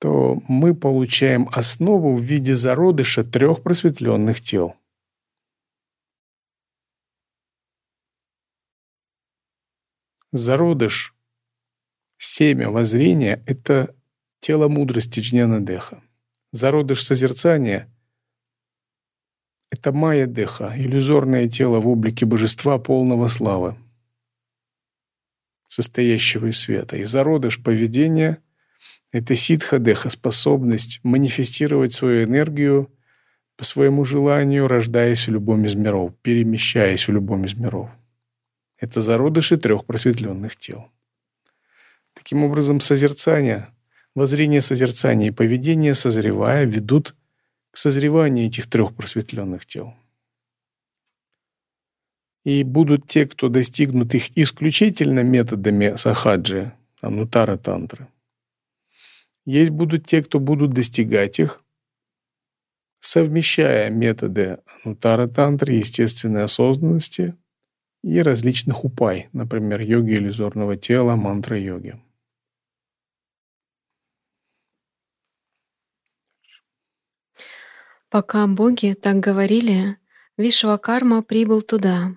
то 0.00 0.42
мы 0.48 0.74
получаем 0.74 1.46
основу 1.52 2.16
в 2.16 2.22
виде 2.22 2.56
зародыша 2.56 3.22
трех 3.22 3.62
просветленных 3.62 4.40
тел. 4.40 4.74
Зародыш, 10.32 11.14
семя 12.16 12.70
воззрения– 12.70 13.44
это 13.46 13.94
тело 14.38 14.68
мудрости 14.68 15.20
Джняна 15.20 15.60
Деха. 15.60 16.02
Зародыш 16.50 17.04
созерцания– 17.04 17.86
это 19.70 19.92
майя 19.92 20.26
Деха, 20.26 20.72
иллюзорное 20.74 21.46
тело 21.46 21.78
в 21.78 21.86
облике 21.86 22.24
божества 22.24 22.78
полного 22.78 23.28
славы, 23.28 23.76
состоящего 25.68 26.46
из 26.46 26.58
света. 26.58 26.96
И 26.96 27.04
зародыш 27.04 27.62
поведения– 27.62 28.42
это 29.12 29.34
ситха-деха, 29.34 30.08
способность 30.08 31.00
манифестировать 31.02 31.92
свою 31.92 32.24
энергию 32.24 32.90
по 33.56 33.64
своему 33.64 34.04
желанию, 34.04 34.68
рождаясь 34.68 35.26
в 35.26 35.32
любом 35.32 35.64
из 35.64 35.74
миров, 35.74 36.12
перемещаясь 36.22 37.08
в 37.08 37.12
любом 37.12 37.44
из 37.44 37.54
миров. 37.54 37.90
Это 38.78 39.00
зародыши 39.00 39.56
трех 39.58 39.84
просветленных 39.84 40.56
тел. 40.56 40.88
Таким 42.14 42.44
образом, 42.44 42.80
созерцание, 42.80 43.68
воззрение 44.14 44.60
созерцания 44.60 45.28
и 45.28 45.32
поведение, 45.32 45.94
созревая, 45.94 46.64
ведут 46.64 47.14
к 47.72 47.76
созреванию 47.76 48.46
этих 48.46 48.68
трех 48.68 48.94
просветленных 48.94 49.66
тел. 49.66 49.94
И 52.44 52.64
будут 52.64 53.06
те, 53.06 53.26
кто 53.26 53.48
достигнут 53.48 54.14
их 54.14 54.36
исключительно 54.36 55.20
методами 55.20 55.96
сахаджи, 55.96 56.72
анутара 57.02 57.58
тантры– 57.58 58.08
есть 59.44 59.70
будут 59.70 60.06
те, 60.06 60.22
кто 60.22 60.40
будут 60.40 60.72
достигать 60.72 61.38
их, 61.38 61.62
совмещая 63.00 63.90
методы 63.90 64.58
нутара 64.84 65.26
тантры, 65.26 65.74
естественной 65.74 66.44
осознанности 66.44 67.36
и 68.02 68.20
различных 68.20 68.84
упай, 68.84 69.28
например, 69.32 69.80
йоги 69.80 70.14
иллюзорного 70.14 70.76
тела, 70.76 71.16
мантра-йоги. 71.16 72.00
Пока 78.08 78.46
боги 78.48 78.94
так 78.94 79.20
говорили, 79.20 79.96
Вишвакарма 80.36 81.22
прибыл 81.22 81.62
туда. 81.62 82.16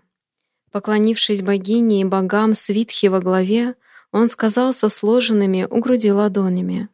Поклонившись 0.72 1.44
богине 1.44 2.02
и 2.02 2.04
богам 2.04 2.56
Свитхи 2.56 3.06
во 3.08 3.20
главе, 3.20 3.76
он 4.12 4.28
сказал 4.28 4.74
со 4.74 4.90
сложенными 4.90 5.68
у 5.70 5.80
груди 5.80 6.12
ладонями. 6.12 6.90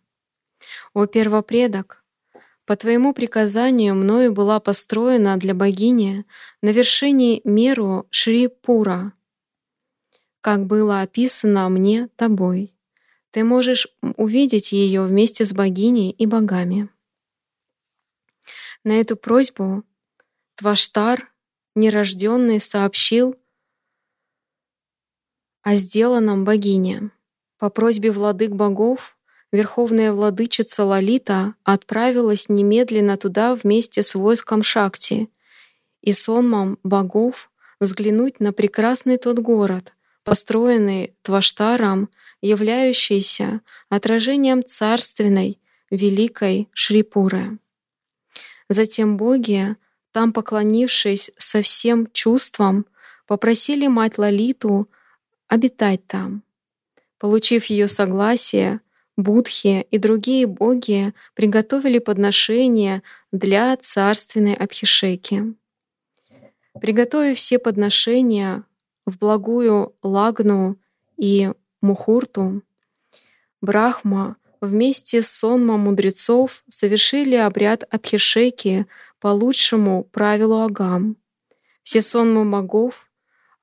«О 0.94 1.06
первопредок, 1.06 2.04
по 2.66 2.76
твоему 2.76 3.14
приказанию 3.14 3.96
мною 3.96 4.34
была 4.34 4.60
построена 4.60 5.38
для 5.38 5.54
богини 5.54 6.26
на 6.62 6.70
вершине 6.70 7.42
меру 7.44 8.08
Шри-Пура, 8.10 9.14
как 10.42 10.66
было 10.66 11.02
описано 11.02 11.70
мне 11.70 12.08
тобой. 12.16 12.76
Ты 13.32 13.44
можешь 13.44 13.88
увидеть 14.18 14.72
ее 14.72 15.04
вместе 15.04 15.46
с 15.46 15.54
богиней 15.54 16.12
и 16.12 16.26
богами». 16.26 16.90
На 18.84 19.00
эту 19.00 19.18
просьбу 19.18 19.84
Тваштар, 20.56 21.32
нерожденный, 21.76 22.60
сообщил 22.60 23.36
о 25.62 25.76
сделанном 25.76 26.46
богине. 26.46 27.12
По 27.58 27.70
просьбе 27.70 28.12
владык 28.12 28.52
богов 28.52 29.18
верховная 29.52 30.12
владычица 30.14 30.84
Лалита 30.86 31.56
отправилась 31.64 32.50
немедленно 32.50 33.18
туда 33.18 33.56
вместе 33.56 34.04
с 34.04 34.16
войском 34.16 34.64
Шакти 34.64 35.30
и 36.02 36.14
сонмом 36.14 36.78
богов 36.84 37.50
взглянуть 37.80 38.40
на 38.40 38.54
прекрасный 38.54 39.18
тот 39.18 39.40
город, 39.40 39.94
построенный 40.24 41.16
Тваштаром, 41.22 42.10
являющийся 42.42 43.62
отражением 43.90 44.64
царственной, 44.66 45.60
великой 45.90 46.70
Шрипуры. 46.74 47.58
Затем 48.70 49.18
боги, 49.18 49.76
там 50.12 50.32
поклонившись 50.32 51.32
со 51.38 51.62
всем 51.62 52.08
чувством, 52.12 52.86
попросили 53.26 53.88
мать 53.88 54.18
Лалиту 54.18 54.88
обитать 55.48 56.06
там. 56.08 56.44
Получив 57.18 57.66
ее 57.66 57.88
согласие, 57.88 58.82
Будхи 59.20 59.86
и 59.92 59.98
другие 59.98 60.48
боги 60.48 61.14
приготовили 61.34 62.00
подношения 62.00 63.04
для 63.34 63.76
царственной 63.76 64.54
Абхишеки. 64.54 65.56
Приготовив 66.80 67.38
все 67.38 67.60
подношения 67.60 68.64
в 69.06 69.18
благую 69.18 69.94
Лагну 70.02 70.78
и 71.18 71.52
Мухурту, 71.82 72.62
Брахма 73.60 74.38
вместе 74.62 75.22
с 75.22 75.30
сонмом 75.30 75.82
мудрецов 75.82 76.64
совершили 76.70 77.36
обряд 77.36 77.84
Абхишеки 77.90 78.88
по 79.20 79.28
лучшему 79.28 80.06
правилу 80.06 80.62
Агам. 80.62 81.18
Все 81.84 82.00
сонмы 82.00 82.50
богов 82.50 83.10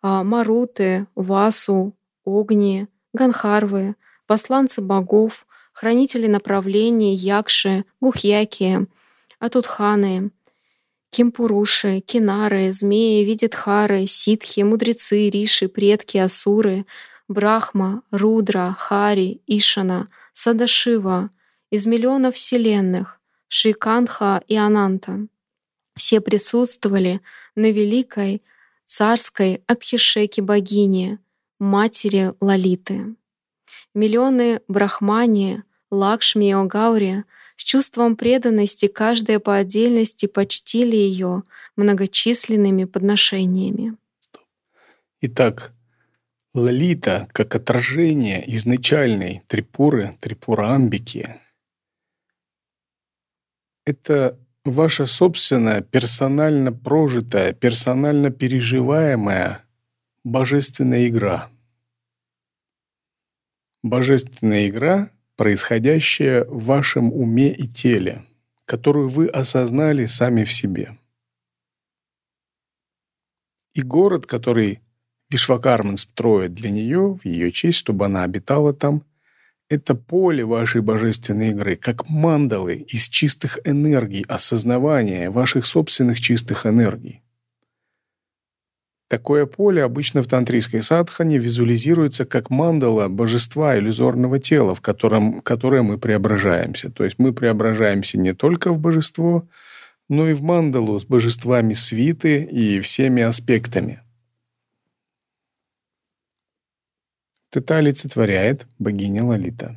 а,— 0.02 0.22
Маруты, 0.24 1.06
Васу, 1.14 1.94
Огни, 2.26 2.88
Ганхарвы, 3.14 3.94
посланцы 4.26 4.80
богов, 4.80 5.46
хранители 5.72 6.26
направлений, 6.26 7.14
Якши, 7.14 7.84
Гухьяки, 8.00 8.86
Атутханы, 9.38 10.30
Кимпуруши, 11.10 12.00
Кинары, 12.00 12.72
Змеи, 12.72 13.24
Видитхары, 13.24 14.06
Ситхи, 14.06 14.60
Мудрецы, 14.60 15.30
Риши, 15.30 15.68
Предки, 15.68 16.18
Асуры, 16.18 16.86
Брахма, 17.28 18.02
Рудра, 18.10 18.76
Хари, 18.78 19.40
Ишана, 19.46 20.08
Садашива, 20.32 21.30
из 21.70 21.86
миллионов 21.86 22.34
вселенных, 22.34 23.20
Шриканха 23.48 24.42
и 24.46 24.56
Ананта. 24.56 25.26
Все 25.94 26.20
присутствовали 26.20 27.20
на 27.54 27.70
великой 27.70 28.42
царской 28.84 29.62
Абхишеке 29.66 30.42
богине, 30.42 31.18
матери 31.58 32.34
Лалиты. 32.40 33.16
Миллионы 33.96 34.60
брахмани, 34.68 35.62
Лакшми 35.90 36.50
и 36.50 36.52
Огаури 36.52 37.24
с 37.56 37.64
чувством 37.64 38.14
преданности 38.16 38.88
каждая 38.88 39.38
по 39.38 39.56
отдельности 39.56 40.26
почтили 40.26 40.96
ее 40.96 41.44
многочисленными 41.76 42.84
подношениями. 42.84 43.96
Итак, 45.22 45.72
Лалита 46.52 47.26
как 47.32 47.54
отражение 47.54 48.44
изначальной 48.56 49.42
Трипуры, 49.46 50.14
Трипурамбики— 50.20 51.34
это 53.86 54.38
ваша 54.66 55.06
собственная 55.06 55.80
персонально 55.80 56.70
прожитая, 56.70 57.54
персонально 57.54 58.30
переживаемая 58.30 59.64
божественная 60.22 61.08
игра. 61.08 61.48
Божественная 63.88 64.68
игра, 64.68 65.10
происходящая 65.36 66.44
в 66.44 66.64
вашем 66.64 67.12
уме 67.12 67.52
и 67.52 67.66
теле, 67.66 68.24
которую 68.64 69.08
вы 69.08 69.26
осознали 69.26 70.06
сами 70.06 70.44
в 70.44 70.52
себе. 70.52 70.96
И 73.74 73.82
город, 73.82 74.26
который 74.26 74.80
Вишвакарман 75.30 75.96
строит 75.96 76.54
для 76.54 76.70
нее, 76.70 77.18
в 77.22 77.24
ее 77.26 77.52
честь, 77.52 77.78
чтобы 77.78 78.06
она 78.06 78.22
обитала 78.24 78.72
там– 78.72 79.02
это 79.68 79.94
поле 79.94 80.44
вашей 80.44 80.80
божественной 80.80 81.50
игры, 81.50 81.76
как 81.76 82.08
мандалы 82.08 82.74
из 82.74 83.08
чистых 83.08 83.58
энергий, 83.64 84.24
осознавания 84.28 85.30
ваших 85.30 85.66
собственных 85.66 86.20
чистых 86.20 86.66
энергий. 86.66 87.22
Такое 89.08 89.46
поле 89.46 89.84
обычно 89.84 90.22
в 90.22 90.26
тантрийской 90.26 90.82
садхане 90.82 91.38
визуализируется 91.38 92.24
как 92.24 92.50
мандала 92.50 93.06
божества 93.06 93.78
иллюзорного 93.78 94.40
тела, 94.40 94.74
в 94.74 94.80
котором, 94.80 95.42
которое 95.42 95.82
мы 95.82 95.96
преображаемся. 95.96 96.90
То 96.90 97.04
есть 97.04 97.18
мы 97.18 97.32
преображаемся 97.32 98.18
не 98.18 98.34
только 98.34 98.72
в 98.72 98.80
божество, 98.80 99.46
но 100.08 100.28
и 100.28 100.34
в 100.34 100.42
мандалу 100.42 100.98
с 100.98 101.04
божествами 101.04 101.72
свиты 101.72 102.42
и 102.42 102.80
всеми 102.80 103.22
аспектами. 103.22 104.02
Это 107.52 107.76
олицетворяет 107.76 108.66
богиня 108.78 109.24
Лалита. 109.24 109.76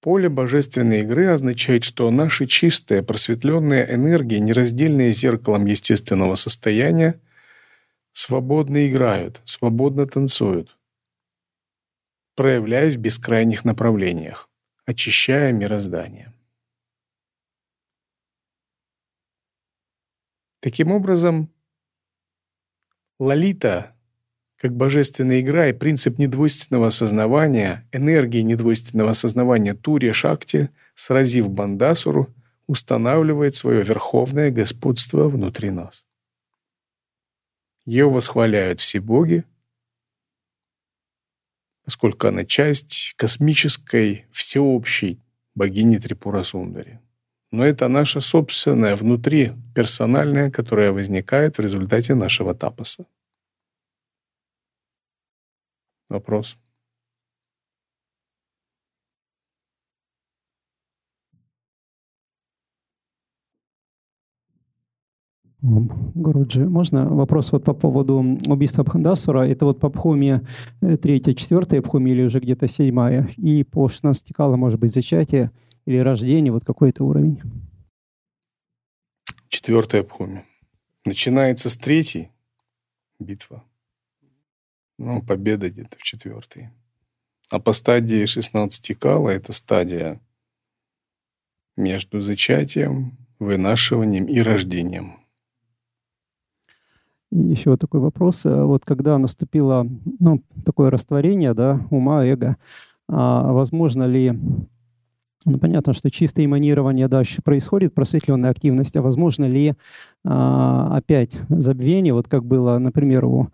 Поле 0.00 0.28
божественной 0.28 1.02
игры 1.02 1.28
означает, 1.28 1.84
что 1.84 2.10
наши 2.10 2.46
чистые, 2.46 3.04
просветленные 3.04 3.94
энергии, 3.94 4.38
нераздельные 4.38 5.12
зеркалом 5.12 5.66
естественного 5.66 6.34
состояния, 6.34 7.20
свободно 8.12 8.88
играют, 8.88 9.40
свободно 9.44 10.06
танцуют, 10.06 10.78
проявляясь 12.34 12.96
в 12.96 13.00
бескрайних 13.00 13.64
направлениях, 13.64 14.48
очищая 14.84 15.52
мироздание. 15.52 16.32
Таким 20.60 20.92
образом, 20.92 21.52
Лалита 23.18 23.94
как 24.62 24.76
божественная 24.76 25.40
игра 25.40 25.66
и 25.66 25.72
принцип 25.72 26.20
недвойственного 26.20 26.86
осознавания, 26.86 27.84
энергии 27.90 28.42
недвойственного 28.42 29.10
осознавания 29.10 29.74
Турия 29.74 30.12
Шакти, 30.12 30.70
сразив 30.94 31.50
Бандасуру, 31.50 32.32
устанавливает 32.68 33.56
свое 33.56 33.82
верховное 33.82 34.52
господство 34.52 35.28
внутри 35.28 35.70
нас. 35.70 36.04
Ее 37.84 38.08
восхваляют 38.08 38.80
все 38.80 39.00
боги, 39.00 39.44
поскольку 41.84 42.28
она 42.28 42.44
часть 42.44 43.14
космической, 43.16 44.26
всеобщей 44.30 45.20
богини 45.54 45.98
Трипура 45.98 46.42
Сундари. 46.44 47.00
Но 47.50 47.64
это 47.64 47.88
наша 47.88 48.20
собственная, 48.20 48.96
внутри, 48.96 49.52
персональная, 49.74 50.50
которая 50.50 50.92
возникает 50.92 51.58
в 51.58 51.60
результате 51.60 52.14
нашего 52.14 52.54
тапаса. 52.54 53.06
Вопрос. 56.08 56.56
Гуруджи, 65.62 66.68
можно 66.68 67.08
вопрос 67.08 67.52
вот 67.52 67.62
по 67.62 67.72
поводу 67.72 68.16
убийства 68.46 68.82
Бхандасура? 68.82 69.46
Это 69.46 69.64
вот 69.64 69.78
по 69.78 69.90
Бхуме 69.90 70.44
э, 70.80 70.96
третья, 70.96 71.34
четвертая 71.34 71.80
Бхуме 71.80 72.12
или 72.12 72.24
уже 72.24 72.40
где-то 72.40 72.66
седьмая? 72.66 73.30
И 73.36 73.62
по 73.62 73.88
16 73.88 74.34
кала, 74.34 74.56
может 74.56 74.80
быть, 74.80 74.92
зачатие 74.92 75.52
или 75.86 75.98
рождение, 75.98 76.52
вот 76.52 76.64
какой-то 76.64 77.04
уровень? 77.04 77.40
Четвертая 79.48 80.02
Бхуме. 80.02 80.44
Начинается 81.04 81.70
с 81.70 81.76
третьей 81.76 82.30
битва. 83.20 83.62
Ну, 84.98 85.22
победа 85.22 85.70
где-то 85.70 85.96
в 85.96 86.02
четвертой. 86.02 86.70
А 87.52 87.60
по 87.60 87.72
стадии 87.72 88.26
16 88.26 88.98
кала 88.98 89.30
это 89.30 89.52
стадия 89.52 90.20
между 91.76 92.20
зачатием, 92.20 93.16
вынашиванием 93.38 94.26
и 94.26 94.40
рождением. 94.40 95.21
Еще 97.32 97.70
вот 97.70 97.80
такой 97.80 98.00
вопрос. 98.00 98.44
Вот 98.44 98.84
когда 98.84 99.18
наступило 99.18 99.86
ну, 100.20 100.42
такое 100.64 100.90
растворение 100.90 101.54
да, 101.54 101.80
ума, 101.90 102.24
эго, 102.24 102.56
а 103.08 103.52
возможно 103.52 104.04
ли 104.04 104.38
ну, 105.44 105.58
понятно, 105.58 105.92
что 105.92 106.08
чистое 106.10 106.44
эманирование 106.44 107.08
дальше 107.08 107.42
происходит, 107.42 107.94
просветленная 107.94 108.50
активность, 108.50 108.96
а 108.96 109.02
возможно 109.02 109.44
ли 109.44 109.74
а, 110.24 110.96
опять 110.96 111.36
забвение, 111.48 112.14
вот 112.14 112.28
как 112.28 112.44
было, 112.44 112.78
например, 112.78 113.24
у 113.24 113.48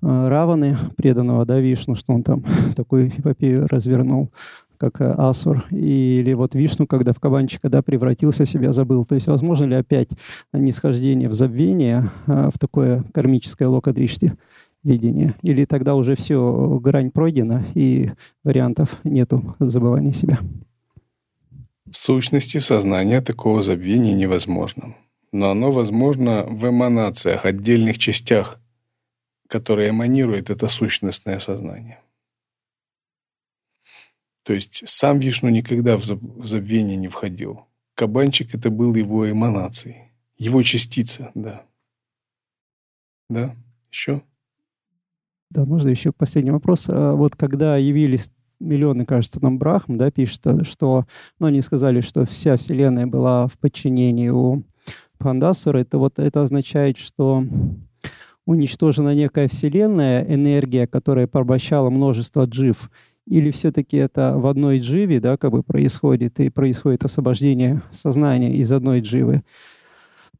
Э, 0.00 0.28
Раваны, 0.28 0.76
преданного 0.96 1.44
да, 1.44 1.58
Вишну, 1.58 1.94
что 1.94 2.12
он 2.12 2.22
там 2.22 2.44
такую 2.76 3.08
эпопею 3.08 3.66
развернул, 3.68 4.30
как 4.78 5.00
э, 5.00 5.14
Асур, 5.16 5.66
или 5.70 6.32
вот 6.32 6.54
Вишну, 6.54 6.86
когда 6.86 7.12
в 7.12 7.20
кабанчика 7.20 7.68
да, 7.68 7.82
превратился, 7.82 8.46
себя 8.46 8.72
забыл. 8.72 9.04
То 9.04 9.14
есть 9.14 9.26
возможно 9.26 9.64
ли 9.64 9.74
опять 9.74 10.08
нисхождение 10.52 11.28
в 11.28 11.34
забвение, 11.34 12.10
э, 12.26 12.50
в 12.54 12.58
такое 12.58 13.04
кармическое 13.12 13.68
локодришти 13.68 14.32
видение? 14.82 15.34
Или 15.42 15.64
тогда 15.64 15.94
уже 15.94 16.16
все, 16.16 16.78
грань 16.82 17.10
пройдена, 17.10 17.66
и 17.74 18.12
вариантов 18.44 18.98
нету 19.04 19.56
забывания 19.58 20.12
себя? 20.12 20.38
В 21.90 21.96
сущности, 21.96 22.58
сознание 22.58 23.20
такого 23.20 23.62
забвения 23.62 24.14
невозможно. 24.14 24.94
Но 25.32 25.50
оно 25.50 25.70
возможно 25.70 26.44
в 26.48 26.66
эманациях, 26.66 27.44
отдельных 27.44 27.98
частях– 27.98 28.58
которое 29.48 29.90
эманирует 29.90 30.50
это 30.50 30.68
сущностное 30.68 31.38
сознание. 31.38 31.98
То 34.48 34.54
есть 34.54 34.88
сам 34.88 35.18
Вишну 35.18 35.50
никогда 35.50 35.98
в 35.98 36.04
забвение 36.42 36.96
не 36.96 37.08
входил. 37.08 37.66
Кабанчик 37.94 38.54
это 38.54 38.70
был 38.70 38.94
его 38.94 39.30
эманацией, 39.30 40.10
его 40.38 40.62
частица, 40.62 41.30
да. 41.34 41.66
Да, 43.28 43.54
еще? 43.92 44.22
Да, 45.50 45.66
можно 45.66 45.90
еще 45.90 46.12
последний 46.12 46.50
вопрос. 46.50 46.86
А 46.88 47.12
вот 47.12 47.36
когда 47.36 47.76
явились 47.76 48.30
миллионы, 48.58 49.04
кажется, 49.04 49.38
нам 49.42 49.58
Брахм, 49.58 49.98
да, 49.98 50.10
пишет, 50.10 50.42
что, 50.62 51.04
ну, 51.38 51.46
они 51.48 51.60
сказали, 51.60 52.00
что 52.00 52.24
вся 52.24 52.56
Вселенная 52.56 53.06
была 53.06 53.48
в 53.48 53.58
подчинении 53.58 54.30
у 54.30 54.62
Пандасура, 55.18 55.76
это 55.76 55.98
вот 55.98 56.18
это 56.18 56.42
означает, 56.42 56.96
что 56.96 57.44
уничтожена 58.46 59.14
некая 59.14 59.46
Вселенная, 59.48 60.24
энергия, 60.24 60.86
которая 60.86 61.26
порабощала 61.26 61.90
множество 61.90 62.46
джив, 62.46 62.90
или 63.28 63.50
все-таки 63.50 63.96
это 63.96 64.34
в 64.36 64.46
одной 64.46 64.80
дживе, 64.80 65.20
да, 65.20 65.36
как 65.36 65.52
бы 65.52 65.62
происходит, 65.62 66.40
и 66.40 66.50
происходит 66.50 67.04
освобождение 67.04 67.82
сознания 67.92 68.54
из 68.54 68.72
одной 68.72 69.00
дживы. 69.00 69.42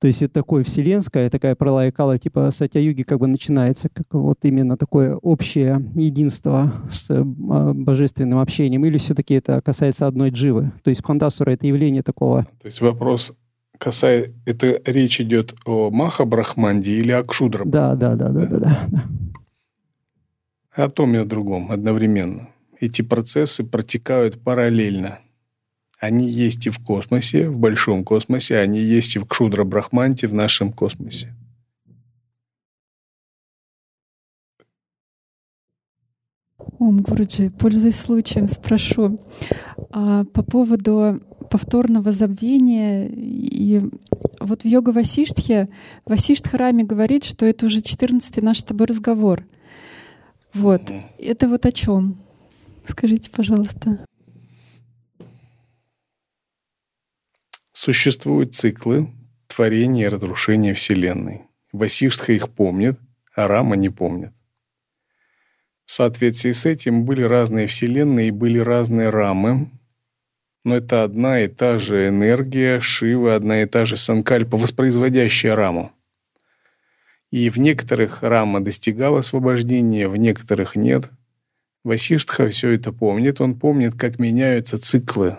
То 0.00 0.06
есть 0.06 0.22
это 0.22 0.34
такое 0.34 0.62
вселенское, 0.62 1.28
такая 1.28 1.56
пралайкала 1.56 2.18
типа 2.18 2.50
сатя-юги 2.52 3.02
как 3.02 3.18
бы 3.18 3.26
начинается, 3.26 3.88
как 3.88 4.06
вот 4.12 4.38
именно 4.42 4.76
такое 4.76 5.16
общее 5.16 5.84
единство 5.96 6.72
с 6.88 7.10
а, 7.10 7.24
божественным 7.74 8.38
общением, 8.38 8.84
или 8.84 8.96
все-таки 8.98 9.34
это 9.34 9.60
касается 9.60 10.06
одной 10.06 10.30
дживы? 10.30 10.70
То 10.84 10.90
есть 10.90 11.02
пхандасура— 11.02 11.50
это 11.52 11.66
явление 11.66 12.04
такого... 12.04 12.46
То 12.62 12.66
есть 12.66 12.80
вопрос 12.80 13.36
касается... 13.76 14.32
Это 14.46 14.80
речь 14.86 15.20
идет 15.20 15.54
о 15.64 15.90
Маха 15.90 16.24
Брахманде 16.24 16.92
или 16.92 17.10
о 17.10 17.24
Кшудра? 17.24 17.64
Да, 17.64 17.96
да, 17.96 18.14
да, 18.14 18.28
да, 18.28 18.46
да, 18.46 18.58
да. 18.58 18.86
да. 18.88 19.04
О 20.70 20.88
том 20.90 21.12
и 21.14 21.18
о 21.18 21.24
другом 21.24 21.72
одновременно. 21.72 22.50
Эти 22.80 23.02
процессы 23.02 23.64
протекают 23.64 24.42
параллельно. 24.42 25.18
Они 25.98 26.28
есть 26.28 26.66
и 26.66 26.70
в 26.70 26.78
космосе, 26.78 27.48
в 27.48 27.58
большом 27.58 28.04
космосе, 28.04 28.58
они 28.58 28.78
есть 28.78 29.16
и 29.16 29.18
в 29.18 29.24
Кшудра-Брахманте, 29.24 30.28
в 30.28 30.34
нашем 30.34 30.72
космосе. 30.72 31.34
Ом 36.78 37.02
Гуруджи, 37.02 37.50
пользуясь 37.50 37.98
случаем, 37.98 38.46
спрошу 38.46 39.18
а, 39.90 40.24
по 40.24 40.44
поводу 40.44 41.20
повторного 41.50 42.12
забвения. 42.12 43.08
И 43.08 43.82
вот 44.38 44.62
в 44.62 44.64
йога 44.64 44.90
Васиштхе, 44.90 45.68
Васиштхарами 46.04 46.82
говорит, 46.84 47.24
что 47.24 47.44
это 47.44 47.66
уже 47.66 47.82
14 47.82 48.40
наш 48.42 48.60
с 48.60 48.64
тобой 48.64 48.86
разговор. 48.86 49.44
Вот. 50.54 50.82
Это 51.18 51.48
вот 51.48 51.66
о 51.66 51.72
чем? 51.72 52.16
Скажите, 52.88 53.30
пожалуйста. 53.30 54.04
Существуют 57.72 58.54
циклы 58.54 59.12
творения 59.46 60.06
и 60.06 60.08
разрушения 60.08 60.72
Вселенной. 60.72 61.42
Васиштха 61.72 62.32
их 62.32 62.48
помнит, 62.48 62.98
а 63.34 63.46
Рама 63.46 63.76
не 63.76 63.90
помнит. 63.90 64.32
В 65.84 65.92
соответствии 65.92 66.52
с 66.52 66.64
этим 66.64 67.04
были 67.04 67.22
разные 67.22 67.66
Вселенные 67.66 68.28
и 68.28 68.32
были 68.32 68.58
разные 68.58 69.10
Рамы, 69.10 69.70
но 70.64 70.76
это 70.76 71.04
одна 71.04 71.40
и 71.40 71.48
та 71.48 71.78
же 71.78 72.08
энергия 72.08 72.80
Шивы, 72.80 73.34
одна 73.34 73.62
и 73.62 73.66
та 73.66 73.84
же 73.84 73.98
Санкальпа, 73.98 74.56
воспроизводящая 74.56 75.54
Раму. 75.54 75.92
И 77.30 77.50
в 77.50 77.58
некоторых 77.58 78.22
Рама 78.22 78.60
достигал 78.64 79.16
освобождения, 79.16 80.08
в 80.08 80.16
некоторых 80.16 80.74
нет. 80.74 81.10
Васиштха 81.88 82.46
все 82.48 82.70
это 82.70 82.92
помнит, 82.92 83.40
он 83.40 83.58
помнит, 83.58 83.94
как 83.94 84.18
меняются 84.18 84.78
циклы 84.78 85.38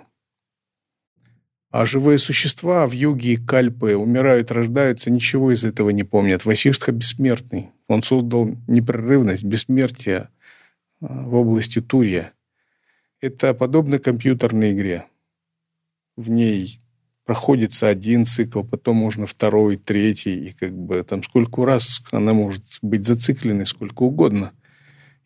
а 1.72 1.86
живые 1.86 2.18
существа 2.18 2.88
в 2.88 2.94
юге 2.94 3.34
и 3.34 3.38
кальпы 3.38 3.96
умирают, 3.96 4.52
рождаются, 4.52 5.12
ничего 5.12 5.52
из 5.52 5.64
этого 5.64 5.92
не 5.92 6.04
помнят. 6.04 6.46
Васиштха 6.46 6.92
бессмертный. 6.92 7.70
Он 7.88 8.02
создал 8.02 8.50
непрерывность, 8.68 9.44
бессмертие 9.44 10.30
а, 11.02 11.24
в 11.24 11.36
области 11.36 11.80
Турья. 11.80 12.34
Это 13.22 13.54
подобно 13.54 14.00
компьютерной 14.00 14.74
игре. 14.74 15.06
В 16.16 16.30
ней 16.30 16.82
проходится 17.24 17.88
один 17.88 18.26
цикл, 18.26 18.64
потом 18.64 18.96
можно 18.96 19.28
второй, 19.28 19.78
третий, 19.78 20.48
и 20.48 20.52
как 20.52 20.72
бы 20.72 21.04
там 21.04 21.22
сколько 21.22 21.66
раз 21.66 22.02
она 22.12 22.34
может 22.34 22.64
быть 22.82 23.06
зацикленной, 23.06 23.68
сколько 23.68 24.04
угодно. 24.04 24.54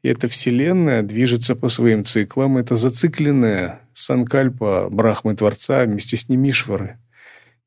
И 0.04 0.10
эта 0.10 0.28
вселенная 0.28 1.02
движется 1.02 1.56
по 1.56 1.70
своим 1.70 2.04
циклам. 2.04 2.58
Это 2.58 2.76
зацикленная 2.76 3.80
санкальпа 3.94 4.90
Брахмы 4.92 5.34
Творца 5.36 5.86
вместе 5.86 6.18
с 6.18 6.28
Немишвары. 6.28 6.98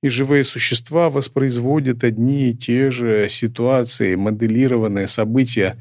И 0.02 0.10
живые 0.10 0.44
существа 0.44 1.08
воспроизводят 1.08 2.04
одни 2.04 2.50
и 2.50 2.54
те 2.54 2.90
же 2.90 3.28
ситуации, 3.30 4.14
моделированные 4.14 5.06
события, 5.06 5.76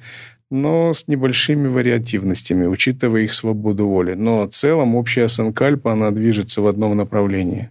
но 0.49 0.93
с 0.93 1.09
небольшими 1.09 1.67
вариативностями, 1.67 2.65
учитывая 2.65 3.23
их 3.23 3.33
свободу 3.33 3.87
воли. 3.87 4.13
Но 4.13 4.47
в 4.47 4.51
целом 4.51 4.95
общая 4.95 5.27
санкальпа, 5.27 5.91
она 5.91 6.11
движется 6.11 6.61
в 6.61 6.67
одном 6.67 6.95
направлении. 6.95 7.69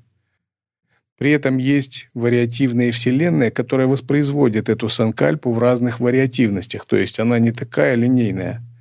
При 1.16 1.31
этом 1.31 1.57
есть 1.57 2.11
вариативная 2.12 2.92
вселенная, 2.92 3.51
которая 3.51 3.87
воспроизводит 3.87 4.68
эту 4.68 4.90
санкальпу 4.90 5.53
в 5.53 5.59
разных 5.59 6.01
вариативностях, 6.01 6.85
то 6.85 6.97
есть 6.97 7.18
она 7.18 7.38
не 7.38 7.51
такая 7.51 7.94
линейная– 7.94 8.61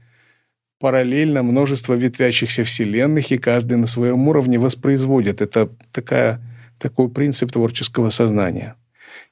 параллельно 0.84 1.44
множество 1.44 1.94
ветвящихся 1.94 2.66
вселенных, 2.66 3.32
и 3.32 3.38
каждый 3.38 3.78
на 3.78 3.86
своем 3.86 4.28
уровне 4.28 4.60
воспроизводит. 4.60 5.40
Это 5.40 5.70
такая, 5.94 6.42
такой 6.78 7.08
принцип 7.08 7.54
творческого 7.54 8.10
сознания. 8.10 8.76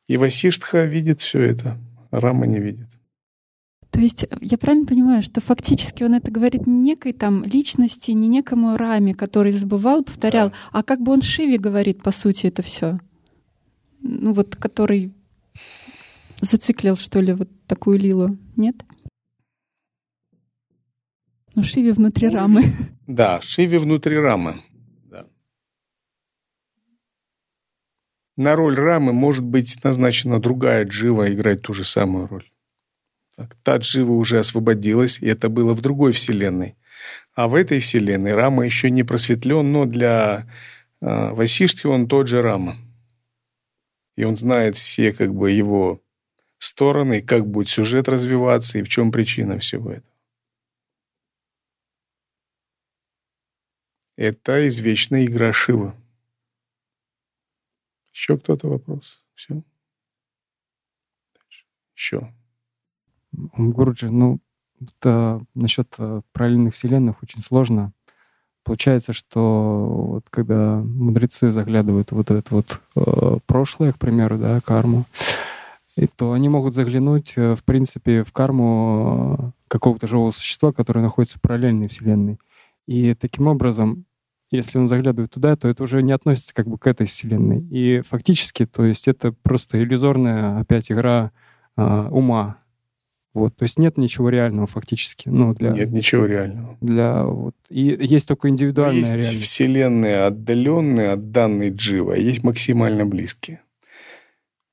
И 0.08 0.16
Васиштха 0.16 0.86
видит 0.86 1.20
все 1.20 1.42
это, 1.42 1.78
Рама 2.10 2.48
не 2.48 2.60
видит. 2.60 2.88
То 3.90 4.00
есть 4.00 4.26
я 4.40 4.58
правильно 4.58 4.86
понимаю, 4.86 5.24
что 5.24 5.42
фактически 5.42 6.04
он 6.04 6.14
это 6.14 6.32
говорит 6.32 6.68
не 6.68 6.80
некой 6.80 7.12
там 7.12 7.44
личности, 7.44 8.12
не 8.12 8.30
некому 8.30 8.78
Раме, 8.78 9.14
который 9.14 9.52
забывал, 9.52 10.06
повторял, 10.06 10.52
да. 10.52 10.56
а 10.72 10.84
как 10.84 11.02
бы 11.02 11.12
он 11.12 11.22
Шиве 11.22 11.58
говорит, 11.58 12.02
по 12.02 12.12
сути, 12.12 12.48
это 12.48 12.62
все. 12.62 12.98
Ну 14.00 14.32
вот, 14.32 14.56
который 14.56 15.12
зациклил, 16.40 16.96
что 16.96 17.20
ли, 17.20 17.34
вот 17.34 17.50
такую 17.68 18.00
лилу, 18.00 18.38
нет? 18.56 18.86
Ну, 21.56 21.64
Шиви 21.64 21.92
внутри 21.92 22.30
рамы. 22.30 22.64
Да, 23.08 23.42
Шиви 23.42 23.78
внутри 23.78 24.18
рамы. 24.18 24.62
Да. 25.04 25.28
На 28.38 28.56
роль 28.56 28.76
рамы 28.76 29.12
может 29.12 29.44
быть 29.44 29.84
назначена 29.84 30.40
другая 30.40 30.86
джива 30.86 31.34
играть 31.34 31.62
ту 31.62 31.74
же 31.74 31.84
самую 31.84 32.28
роль. 32.28 32.50
Так, 33.36 33.56
та 33.64 33.78
джива 33.78 34.14
уже 34.14 34.40
освободилась, 34.40 35.22
и 35.22 35.28
это 35.28 35.50
было 35.50 35.74
в 35.74 35.82
другой 35.82 36.14
вселенной. 36.14 36.76
А 37.34 37.48
в 37.48 37.56
этой 37.56 37.80
вселенной 37.80 38.34
рама 38.34 38.66
еще 38.66 38.90
не 38.90 39.04
просветлен, 39.04 39.72
но 39.72 39.86
для 39.86 40.48
э, 41.02 41.34
Васиштхи 41.34 41.88
он 41.88 42.08
тот 42.08 42.28
же 42.28 42.42
рама. 42.42 42.78
И 44.16 44.24
он 44.24 44.38
знает 44.38 44.76
все 44.76 45.12
как 45.12 45.34
бы 45.34 45.52
его 45.52 46.02
стороны, 46.60 47.22
как 47.22 47.48
будет 47.48 47.70
сюжет 47.70 48.08
развиваться 48.08 48.80
и 48.80 48.84
в 48.84 48.90
чем 48.90 49.12
причина 49.12 49.60
всего 49.60 49.92
этого. 49.92 50.11
Это 54.22 54.68
извечная 54.68 55.26
игра 55.26 55.52
Шива. 55.52 55.96
Еще 58.14 58.38
кто-то 58.38 58.68
вопрос? 58.68 59.20
Все? 59.34 59.64
Еще. 61.96 62.32
Гуруджи, 63.32 64.12
ну, 64.12 64.40
это 64.80 65.44
насчет 65.56 65.96
э, 65.98 66.22
параллельных 66.34 66.76
вселенных 66.76 67.24
очень 67.24 67.42
сложно. 67.42 67.94
Получается, 68.64 69.12
что 69.12 69.88
вот 69.90 70.30
когда 70.30 70.76
мудрецы 70.76 71.50
заглядывают 71.50 72.12
вот 72.12 72.30
это 72.30 72.54
вот 72.54 72.80
э, 72.96 73.38
прошлое, 73.48 73.92
к 73.92 73.98
примеру, 73.98 74.38
да, 74.38 74.62
карму, 74.62 75.06
и 75.96 76.06
то 76.06 76.34
они 76.34 76.48
могут 76.48 76.76
заглянуть, 76.76 77.34
э, 77.38 77.56
в 77.56 77.64
принципе, 77.64 78.24
в 78.24 78.32
карму 78.32 79.36
э, 79.40 79.52
какого-то 79.68 80.06
живого 80.06 80.30
существа, 80.30 80.72
которое 80.72 81.02
находится 81.02 81.40
в 81.40 81.42
параллельной 81.42 81.88
вселенной. 81.88 82.40
И 82.86 83.16
таким 83.16 83.48
образом 83.48 84.06
если 84.52 84.78
он 84.78 84.88
заглядывает 84.88 85.32
туда, 85.32 85.56
то 85.56 85.68
это 85.68 85.84
уже 85.84 86.04
не 86.04 86.12
относится 86.12 86.54
как 86.54 86.68
бы 86.68 86.78
к 86.78 86.86
этой 86.88 87.08
вселенной. 87.08 87.66
И 87.72 88.02
фактически, 88.02 88.66
то 88.66 88.86
есть 88.86 89.08
это 89.08 89.32
просто 89.32 89.82
иллюзорная 89.82 90.60
опять 90.60 90.92
игра 90.92 91.32
э, 91.78 91.82
ума. 91.82 92.58
Вот, 93.34 93.56
то 93.56 93.64
есть 93.64 93.80
нет 93.80 93.98
ничего 93.98 94.28
реального 94.28 94.68
фактически. 94.68 95.30
Ну, 95.30 95.54
для, 95.54 95.72
нет 95.72 95.90
ничего 95.92 96.26
реального. 96.26 96.78
Для, 96.82 97.24
вот, 97.24 97.56
и 97.70 97.98
есть 98.02 98.28
только 98.28 98.50
индивидуальная 98.50 99.00
есть 99.00 99.14
реальность. 99.14 99.42
вселенные 99.42 100.18
отдаленные 100.26 101.12
от 101.12 101.32
данной 101.32 101.70
джива, 101.70 102.14
есть 102.14 102.44
максимально 102.44 103.06
близкие. 103.06 103.62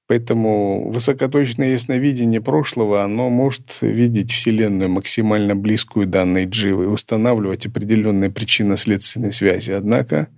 Поэтому 0.09 0.91
высокоточное 0.91 1.73
ясновидение 1.73 2.41
прошлого, 2.41 3.03
оно 3.05 3.29
может 3.29 3.83
видеть 3.83 4.33
Вселенную 4.33 4.89
максимально 4.89 5.55
близкую 5.55 6.07
данной 6.07 6.47
дживы 6.47 6.85
и 6.85 6.89
устанавливать 6.89 7.67
определенные 7.67 8.31
причинно-следственные 8.31 9.33
связи. 9.33 9.73
Однако 9.73 10.29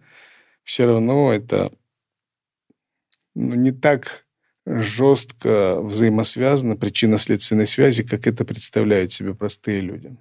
все 0.65 0.87
равно 0.87 1.33
это 1.33 1.73
ну, 3.37 3.55
не 3.55 3.71
так 3.71 4.27
жестко 4.67 5.81
взаимосвязаны 5.81 6.77
причинно-следственной 6.77 7.69
связи, 7.69 8.03
как 8.03 8.27
это 8.27 8.45
представляют 8.45 9.13
себе 9.13 9.37
простые 9.37 9.81
люди. 9.83 10.17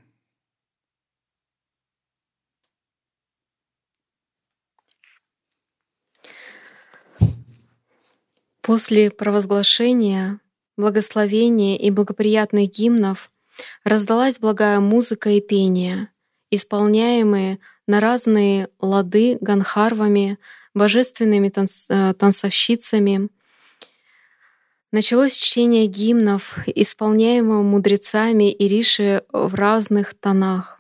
После 8.70 9.10
провозглашения, 9.10 10.40
благословения 10.78 11.76
и 11.76 11.90
благоприятных 11.90 12.70
гимнов 12.70 13.32
раздалась 13.84 14.38
благая 14.38 14.80
музыка 14.80 15.32
и 15.32 15.42
пение, 15.42 16.12
исполняемые 16.52 17.58
на 17.88 18.00
разные 18.00 18.70
лады 18.80 19.40
ганхарвами, 19.42 20.38
божественными 20.76 21.50
танц 21.50 21.88
э, 21.90 22.14
танцовщицами. 22.14 23.30
Началось 24.92 25.36
чтение 25.36 25.88
гимнов, 25.88 26.60
исполняемого 26.68 27.64
мудрецами 27.64 28.52
и 28.52 28.68
риши 28.68 29.24
в 29.34 29.56
разных 29.56 30.14
тонах. 30.14 30.80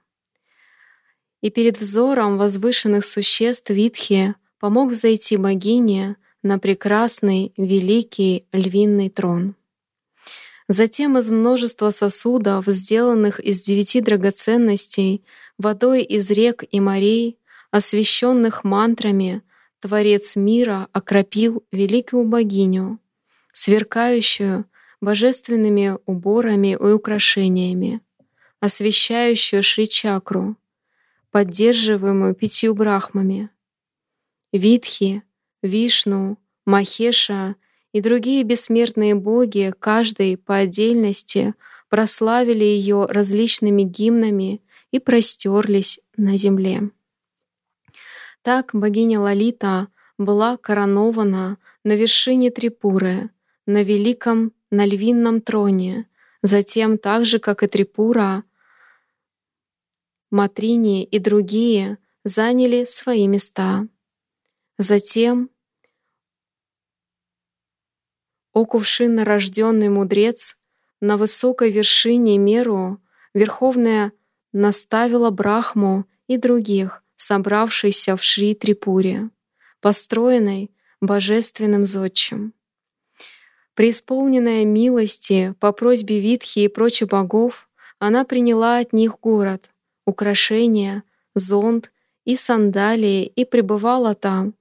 И 1.41 1.49
перед 1.49 1.79
взором 1.79 2.37
возвышенных 2.37 3.03
существ 3.03 3.71
Витхи 3.71 4.35
помог 4.59 4.93
зайти 4.93 5.37
богине— 5.37 6.17
на 6.43 6.59
прекрасный, 6.59 7.53
великий 7.57 8.45
львиный 8.51 9.09
трон. 9.09 9.55
Затем 10.67 11.17
из 11.17 11.31
множества 11.31 11.89
сосудов, 11.89 12.65
сделанных 12.67 13.39
из 13.39 13.63
девяти 13.63 14.01
драгоценностей, 14.01 15.23
водой 15.57 16.03
из 16.03 16.29
рек 16.29 16.63
и 16.69 16.79
морей, 16.79 17.39
освященных 17.71 18.63
мантрами, 18.63 19.41
Творец 19.79 20.35
мира 20.35 20.87
окропил 20.91 21.63
великую 21.71 22.25
богиню, 22.25 22.99
сверкающую 23.53 24.65
божественными 25.01 25.97
уборами 26.05 26.73
и 26.73 26.75
украшениями, 26.75 28.01
освещающую 28.59 29.63
Шри-чакру, 29.63 30.57
поддерживаемую 31.31 32.35
пятью 32.35 32.75
брахмами. 32.75 33.49
Витхи, 34.51 35.23
Вишну, 35.61 36.37
Махеша 36.65 37.55
и 37.91 38.01
другие 38.01 38.43
бессмертные 38.43 39.15
боги, 39.15 39.73
каждый 39.79 40.37
по 40.37 40.57
отдельности, 40.57 41.53
прославили 41.89 42.63
ее 42.63 43.05
различными 43.05 43.83
гимнами 43.83 44.61
и 44.91 44.99
простерлись 44.99 45.99
на 46.15 46.37
земле. 46.37 46.91
Так 48.41 48.71
богиня 48.73 49.19
Лалита 49.19 49.87
была 50.17 50.57
коронована 50.57 51.57
на 51.83 51.95
вершине 51.95 52.51
Трипуры, 52.51 53.29
на 53.65 53.83
великом, 53.83 54.53
на 54.71 54.85
львином 54.85 55.41
троне, 55.41 56.07
затем 56.41 56.97
так 56.97 57.25
же, 57.25 57.39
как 57.39 57.63
и 57.63 57.67
Трипура, 57.67 58.43
Матрини 60.31 61.03
и 61.03 61.17
другие 61.17 61.97
заняли 62.23 62.83
свои 62.85 63.27
места. 63.27 63.87
Затем, 64.81 65.49
о 68.53 68.65
кувшинно 68.65 69.25
рожденный 69.25 69.89
мудрец, 69.89 70.57
на 71.01 71.17
высокой 71.17 71.69
вершине 71.69 72.37
меру 72.37 73.01
Верховная 73.33 74.13
наставила 74.53 75.31
Брахму 75.31 76.05
и 76.27 76.37
других, 76.37 77.03
собравшихся 77.17 78.15
в 78.15 78.23
Шри-Трипуре, 78.23 79.31
построенной 79.81 80.71
божественным 81.01 81.85
зодчим. 81.85 82.53
Преисполненная 83.73 84.63
милости 84.63 85.55
по 85.59 85.73
просьбе 85.73 86.21
Витхи 86.21 86.59
и 86.59 86.67
прочих 86.69 87.09
богов, 87.09 87.69
она 87.99 88.23
приняла 88.23 88.77
от 88.77 88.93
них 88.93 89.19
город, 89.19 89.71
украшения, 90.05 91.03
зонт 91.35 91.91
и 92.23 92.33
сандалии 92.33 93.25
и 93.25 93.43
пребывала 93.43 94.15
там, 94.15 94.53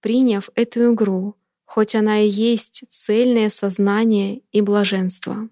приняв 0.00 0.50
эту 0.54 0.92
игру, 0.94 1.36
хоть 1.64 1.94
она 1.94 2.20
и 2.20 2.28
есть 2.28 2.84
цельное 2.88 3.48
сознание 3.48 4.42
и 4.52 4.60
блаженство. 4.60 5.48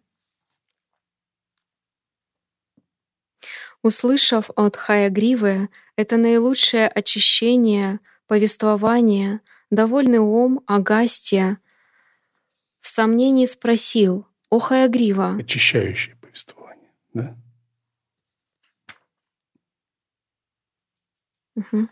Услышав 3.83 4.51
от 4.57 4.77
Хаягривы 4.77 5.69
это 5.97 6.17
наилучшее 6.17 6.89
очищение, 6.89 8.01
повествование, 8.27 9.41
довольный 9.71 10.19
ум 10.19 10.63
Агастия 10.67 11.59
в 12.81 12.89
сомнении 12.89 13.47
спросил, 13.47 14.27
«О 14.51 14.59
Хаягрива!» 14.59 15.37
Очищающее 15.37 16.17
повествование, 16.17 16.91
да? 17.15 17.37
Угу. 21.55 21.89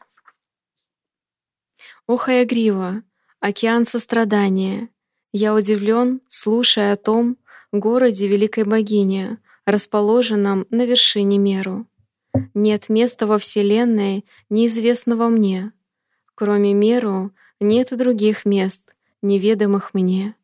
О, 2.07 2.17
Хаягрива, 2.17 3.03
океан 3.41 3.85
сострадания! 3.85 4.91
Я 5.33 5.55
удивлен, 5.55 6.21
слушая 6.29 6.93
о 6.93 6.97
том 6.97 7.37
городе 7.73 8.29
Великой 8.29 8.63
Богини, 8.63 9.39
расположенном 9.65 10.69
на 10.71 10.87
вершине 10.87 11.39
Меру. 11.39 11.85
Нет 12.55 12.89
места 12.91 13.27
во 13.27 13.39
Вселенной, 13.39 14.25
неизвестного 14.51 15.29
мне. 15.29 15.73
Кроме 16.37 16.75
Меру 16.75 17.33
нет 17.59 17.89
других 17.91 18.45
мест, 18.45 18.95
неведомых 19.21 19.93
мне. 19.93 20.37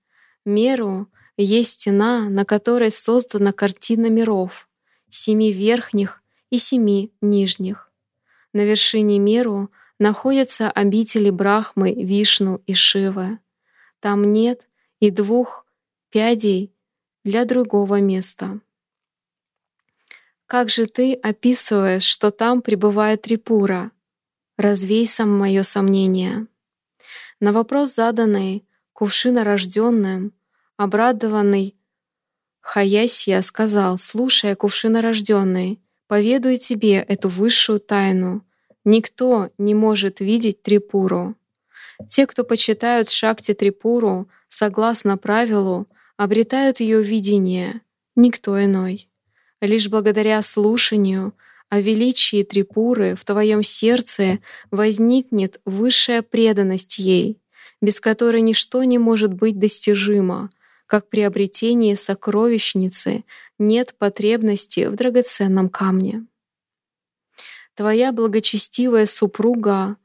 Меру 0.44 1.06
есть 1.36 1.82
стена, 1.82 2.28
на 2.28 2.44
которой 2.44 2.90
создана 2.90 3.52
картина 3.52 4.06
миров, 4.06 4.68
семи 5.10 5.52
верхних 5.52 6.22
и 6.50 6.58
семи 6.58 7.12
нижних. 7.20 7.92
На 8.52 8.62
вершине 8.62 9.20
Меру— 9.20 9.70
находятся 10.02 10.68
обители 10.70 11.30
Брахмы, 11.30 11.94
Вишну 11.94 12.60
и 12.66 12.74
Шивы. 12.74 13.38
Там 14.00 14.32
нет 14.32 14.68
и 14.98 15.10
двух 15.10 15.64
пядей 16.10 16.74
для 17.24 17.44
другого 17.44 18.00
места. 18.00 18.60
Как 20.46 20.68
же 20.68 20.86
ты 20.86 21.14
описываешь, 21.14 22.02
что 22.02 22.30
там 22.32 22.62
пребывает 22.62 23.22
Трипура? 23.22 23.92
Развей 24.58 25.06
сам 25.06 25.38
мое 25.38 25.62
сомнение. 25.62 26.46
На 27.40 27.52
вопрос, 27.52 27.94
заданный 27.94 28.66
кувшинорожденным, 28.92 30.32
обрадованный 30.76 31.76
Хаясья 32.60 33.40
сказал, 33.42 33.98
«Слушай, 33.98 34.54
кувшинорожденный, 34.56 35.80
поведаю 36.06 36.56
тебе 36.56 36.96
эту 36.96 37.28
высшую 37.28 37.80
тайну, 37.80 38.44
Никто 38.84 39.50
не 39.58 39.74
может 39.74 40.20
видеть 40.20 40.62
Трипуру. 40.62 41.36
Те, 42.08 42.26
кто 42.26 42.42
почитают 42.42 43.08
Шакти 43.10 43.54
Трипуру, 43.54 44.28
согласно 44.48 45.16
правилу, 45.16 45.86
обретают 46.16 46.80
ее 46.80 47.02
видение, 47.02 47.80
никто 48.16 48.62
иной. 48.62 49.08
Лишь 49.60 49.88
благодаря 49.88 50.42
слушанию 50.42 51.32
о 51.68 51.80
величии 51.80 52.42
Трипуры 52.42 53.14
в 53.14 53.24
твоем 53.24 53.62
сердце 53.62 54.40
возникнет 54.70 55.60
высшая 55.64 56.22
преданность 56.22 56.98
ей, 56.98 57.40
без 57.80 58.00
которой 58.00 58.40
ничто 58.40 58.82
не 58.84 58.98
может 58.98 59.32
быть 59.32 59.58
достижимо, 59.58 60.50
как 60.86 61.08
при 61.08 61.20
обретении 61.20 61.94
сокровищницы 61.94 63.24
нет 63.58 63.94
потребности 63.96 64.86
в 64.86 64.96
драгоценном 64.96 65.68
камне. 65.68 66.26
Твоя 67.74 68.12
благочестивая 68.12 69.06
супруга 69.06 69.96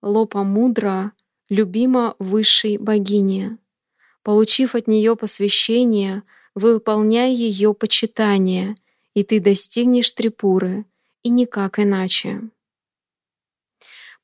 Лопа 0.00 0.42
Мудра 0.42 1.12
любима 1.50 2.14
высшей 2.18 2.78
богине. 2.78 3.58
Получив 4.22 4.74
от 4.74 4.86
нее 4.86 5.16
посвящение, 5.16 6.22
выполняй 6.54 7.34
ее 7.34 7.74
почитание, 7.74 8.74
и 9.14 9.22
ты 9.22 9.38
достигнешь 9.40 10.10
Трипуры, 10.12 10.86
и 11.22 11.28
никак 11.28 11.78
иначе. 11.78 12.40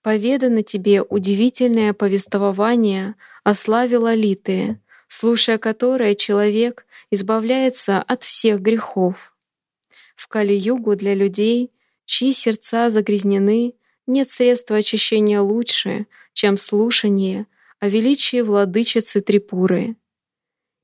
Поведано 0.01 0.62
тебе 0.62 1.03
удивительное 1.03 1.92
повествование 1.92 3.14
о 3.44 3.55
славе 3.55 3.99
Лолиты, 3.99 4.80
слушая 5.09 5.59
которое 5.59 6.14
человек 6.14 6.86
избавляется 7.11 8.01
от 8.01 8.22
всех 8.22 8.61
грехов. 8.61 9.34
В 10.14 10.28
Кали-югу 10.28 10.97
для 10.97 11.14
людей 11.14 11.72
чьи 12.07 12.32
сердца 12.32 12.88
загрязнены, 12.88 13.74
нет 14.07 14.28
средства 14.28 14.76
очищения 14.76 15.40
лучше, 15.42 16.07
чем 16.32 16.57
слушание 16.57 17.46
о 17.80 17.88
величии 17.88 18.40
владычицы 18.40 19.20
Трипуры. 19.20 19.96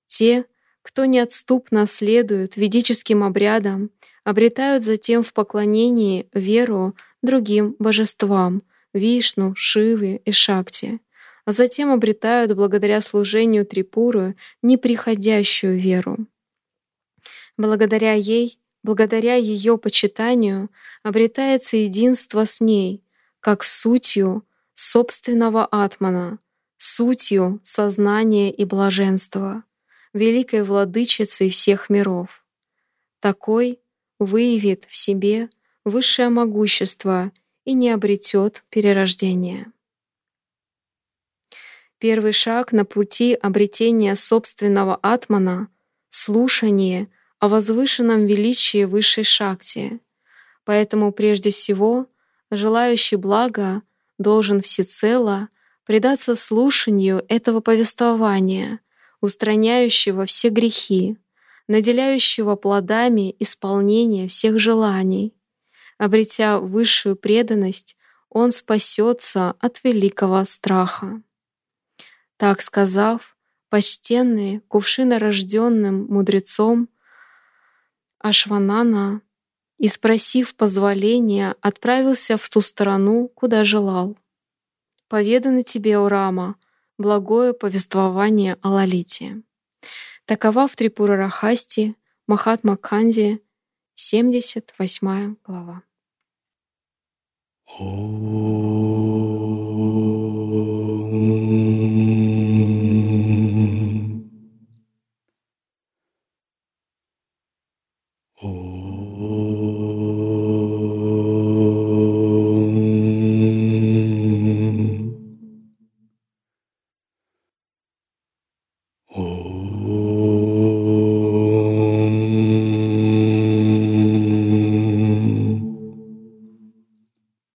Те, 0.06 0.44
кто 0.82 1.06
неотступно 1.06 1.86
следует 1.86 2.56
ведическим 2.56 3.22
обрядам, 3.22 3.90
обретают 4.24 4.84
затем 4.84 5.22
в 5.22 5.32
поклонении 5.32 6.28
веру 6.34 6.94
другим 7.22 7.76
божествам— 7.78 8.62
Вишну, 8.92 9.54
Шивы 9.56 10.20
и 10.24 10.32
Шакти, 10.32 11.00
а 11.44 11.52
затем 11.52 11.90
обретают 11.90 12.54
благодаря 12.54 13.00
служению 13.00 13.64
Трипуры 13.64 14.36
неприходящую 14.60 15.78
веру. 15.78 16.26
Благодаря 17.56 18.12
ей, 18.12 18.58
благодаря 18.82 19.36
ее 19.36 19.78
почитанию, 19.78 20.70
обретается 21.02 21.76
единство 21.76 22.44
с 22.44 22.60
ней, 22.60 23.02
как 23.40 23.64
сутью 23.64 24.44
собственного 24.74 25.66
атмана, 25.66 26.38
сутью 26.76 27.60
сознания 27.62 28.50
и 28.50 28.64
блаженства, 28.64 29.64
великой 30.12 30.62
владычицей 30.62 31.50
всех 31.50 31.90
миров. 31.90 32.44
Такой 33.20 33.80
выявит 34.18 34.86
в 34.88 34.96
себе 34.96 35.48
высшее 35.84 36.28
могущество 36.28 37.32
и 37.64 37.74
не 37.74 37.90
обретет 37.90 38.64
перерождения. 38.70 39.72
Первый 41.98 42.32
шаг 42.32 42.72
на 42.72 42.84
пути 42.84 43.34
обретения 43.34 44.16
собственного 44.16 44.96
атмана— 44.96 45.68
слушание 46.10 47.08
о 47.42 47.48
возвышенном 47.48 48.24
величии 48.24 48.84
высшей 48.84 49.24
шакти. 49.24 49.98
Поэтому 50.64 51.10
прежде 51.10 51.50
всего 51.50 52.06
желающий 52.52 53.16
блага 53.16 53.82
должен 54.16 54.60
всецело 54.60 55.48
предаться 55.84 56.36
слушанию 56.36 57.24
этого 57.26 57.58
повествования, 57.58 58.78
устраняющего 59.20 60.24
все 60.24 60.50
грехи, 60.50 61.18
наделяющего 61.66 62.54
плодами 62.54 63.34
исполнения 63.40 64.28
всех 64.28 64.60
желаний. 64.60 65.34
Обретя 65.98 66.60
высшую 66.60 67.16
преданность, 67.16 67.96
он 68.30 68.52
спасется 68.52 69.56
от 69.58 69.82
великого 69.82 70.44
страха. 70.44 71.20
Так 72.36 72.62
сказав, 72.62 73.36
почтенный 73.68 74.60
кувшинорожденным 74.68 76.06
мудрецом 76.08 76.88
Ашванана 78.22 79.22
и, 79.78 79.88
спросив 79.88 80.54
позволения, 80.54 81.56
отправился 81.60 82.36
в 82.36 82.48
ту 82.48 82.60
сторону, 82.60 83.28
куда 83.28 83.64
желал. 83.64 84.16
Поведано 85.08 85.62
тебе, 85.62 85.98
Урама, 85.98 86.56
благое 86.98 87.52
повествование 87.52 88.56
о 88.62 88.70
Лалите. 88.70 89.42
Такова 90.24 90.68
в 90.68 90.76
Трипура 90.76 91.16
Рахасти, 91.16 91.96
Махатма 92.26 92.76
Канди, 92.76 93.42
78 93.94 95.36
глава. 95.44 95.82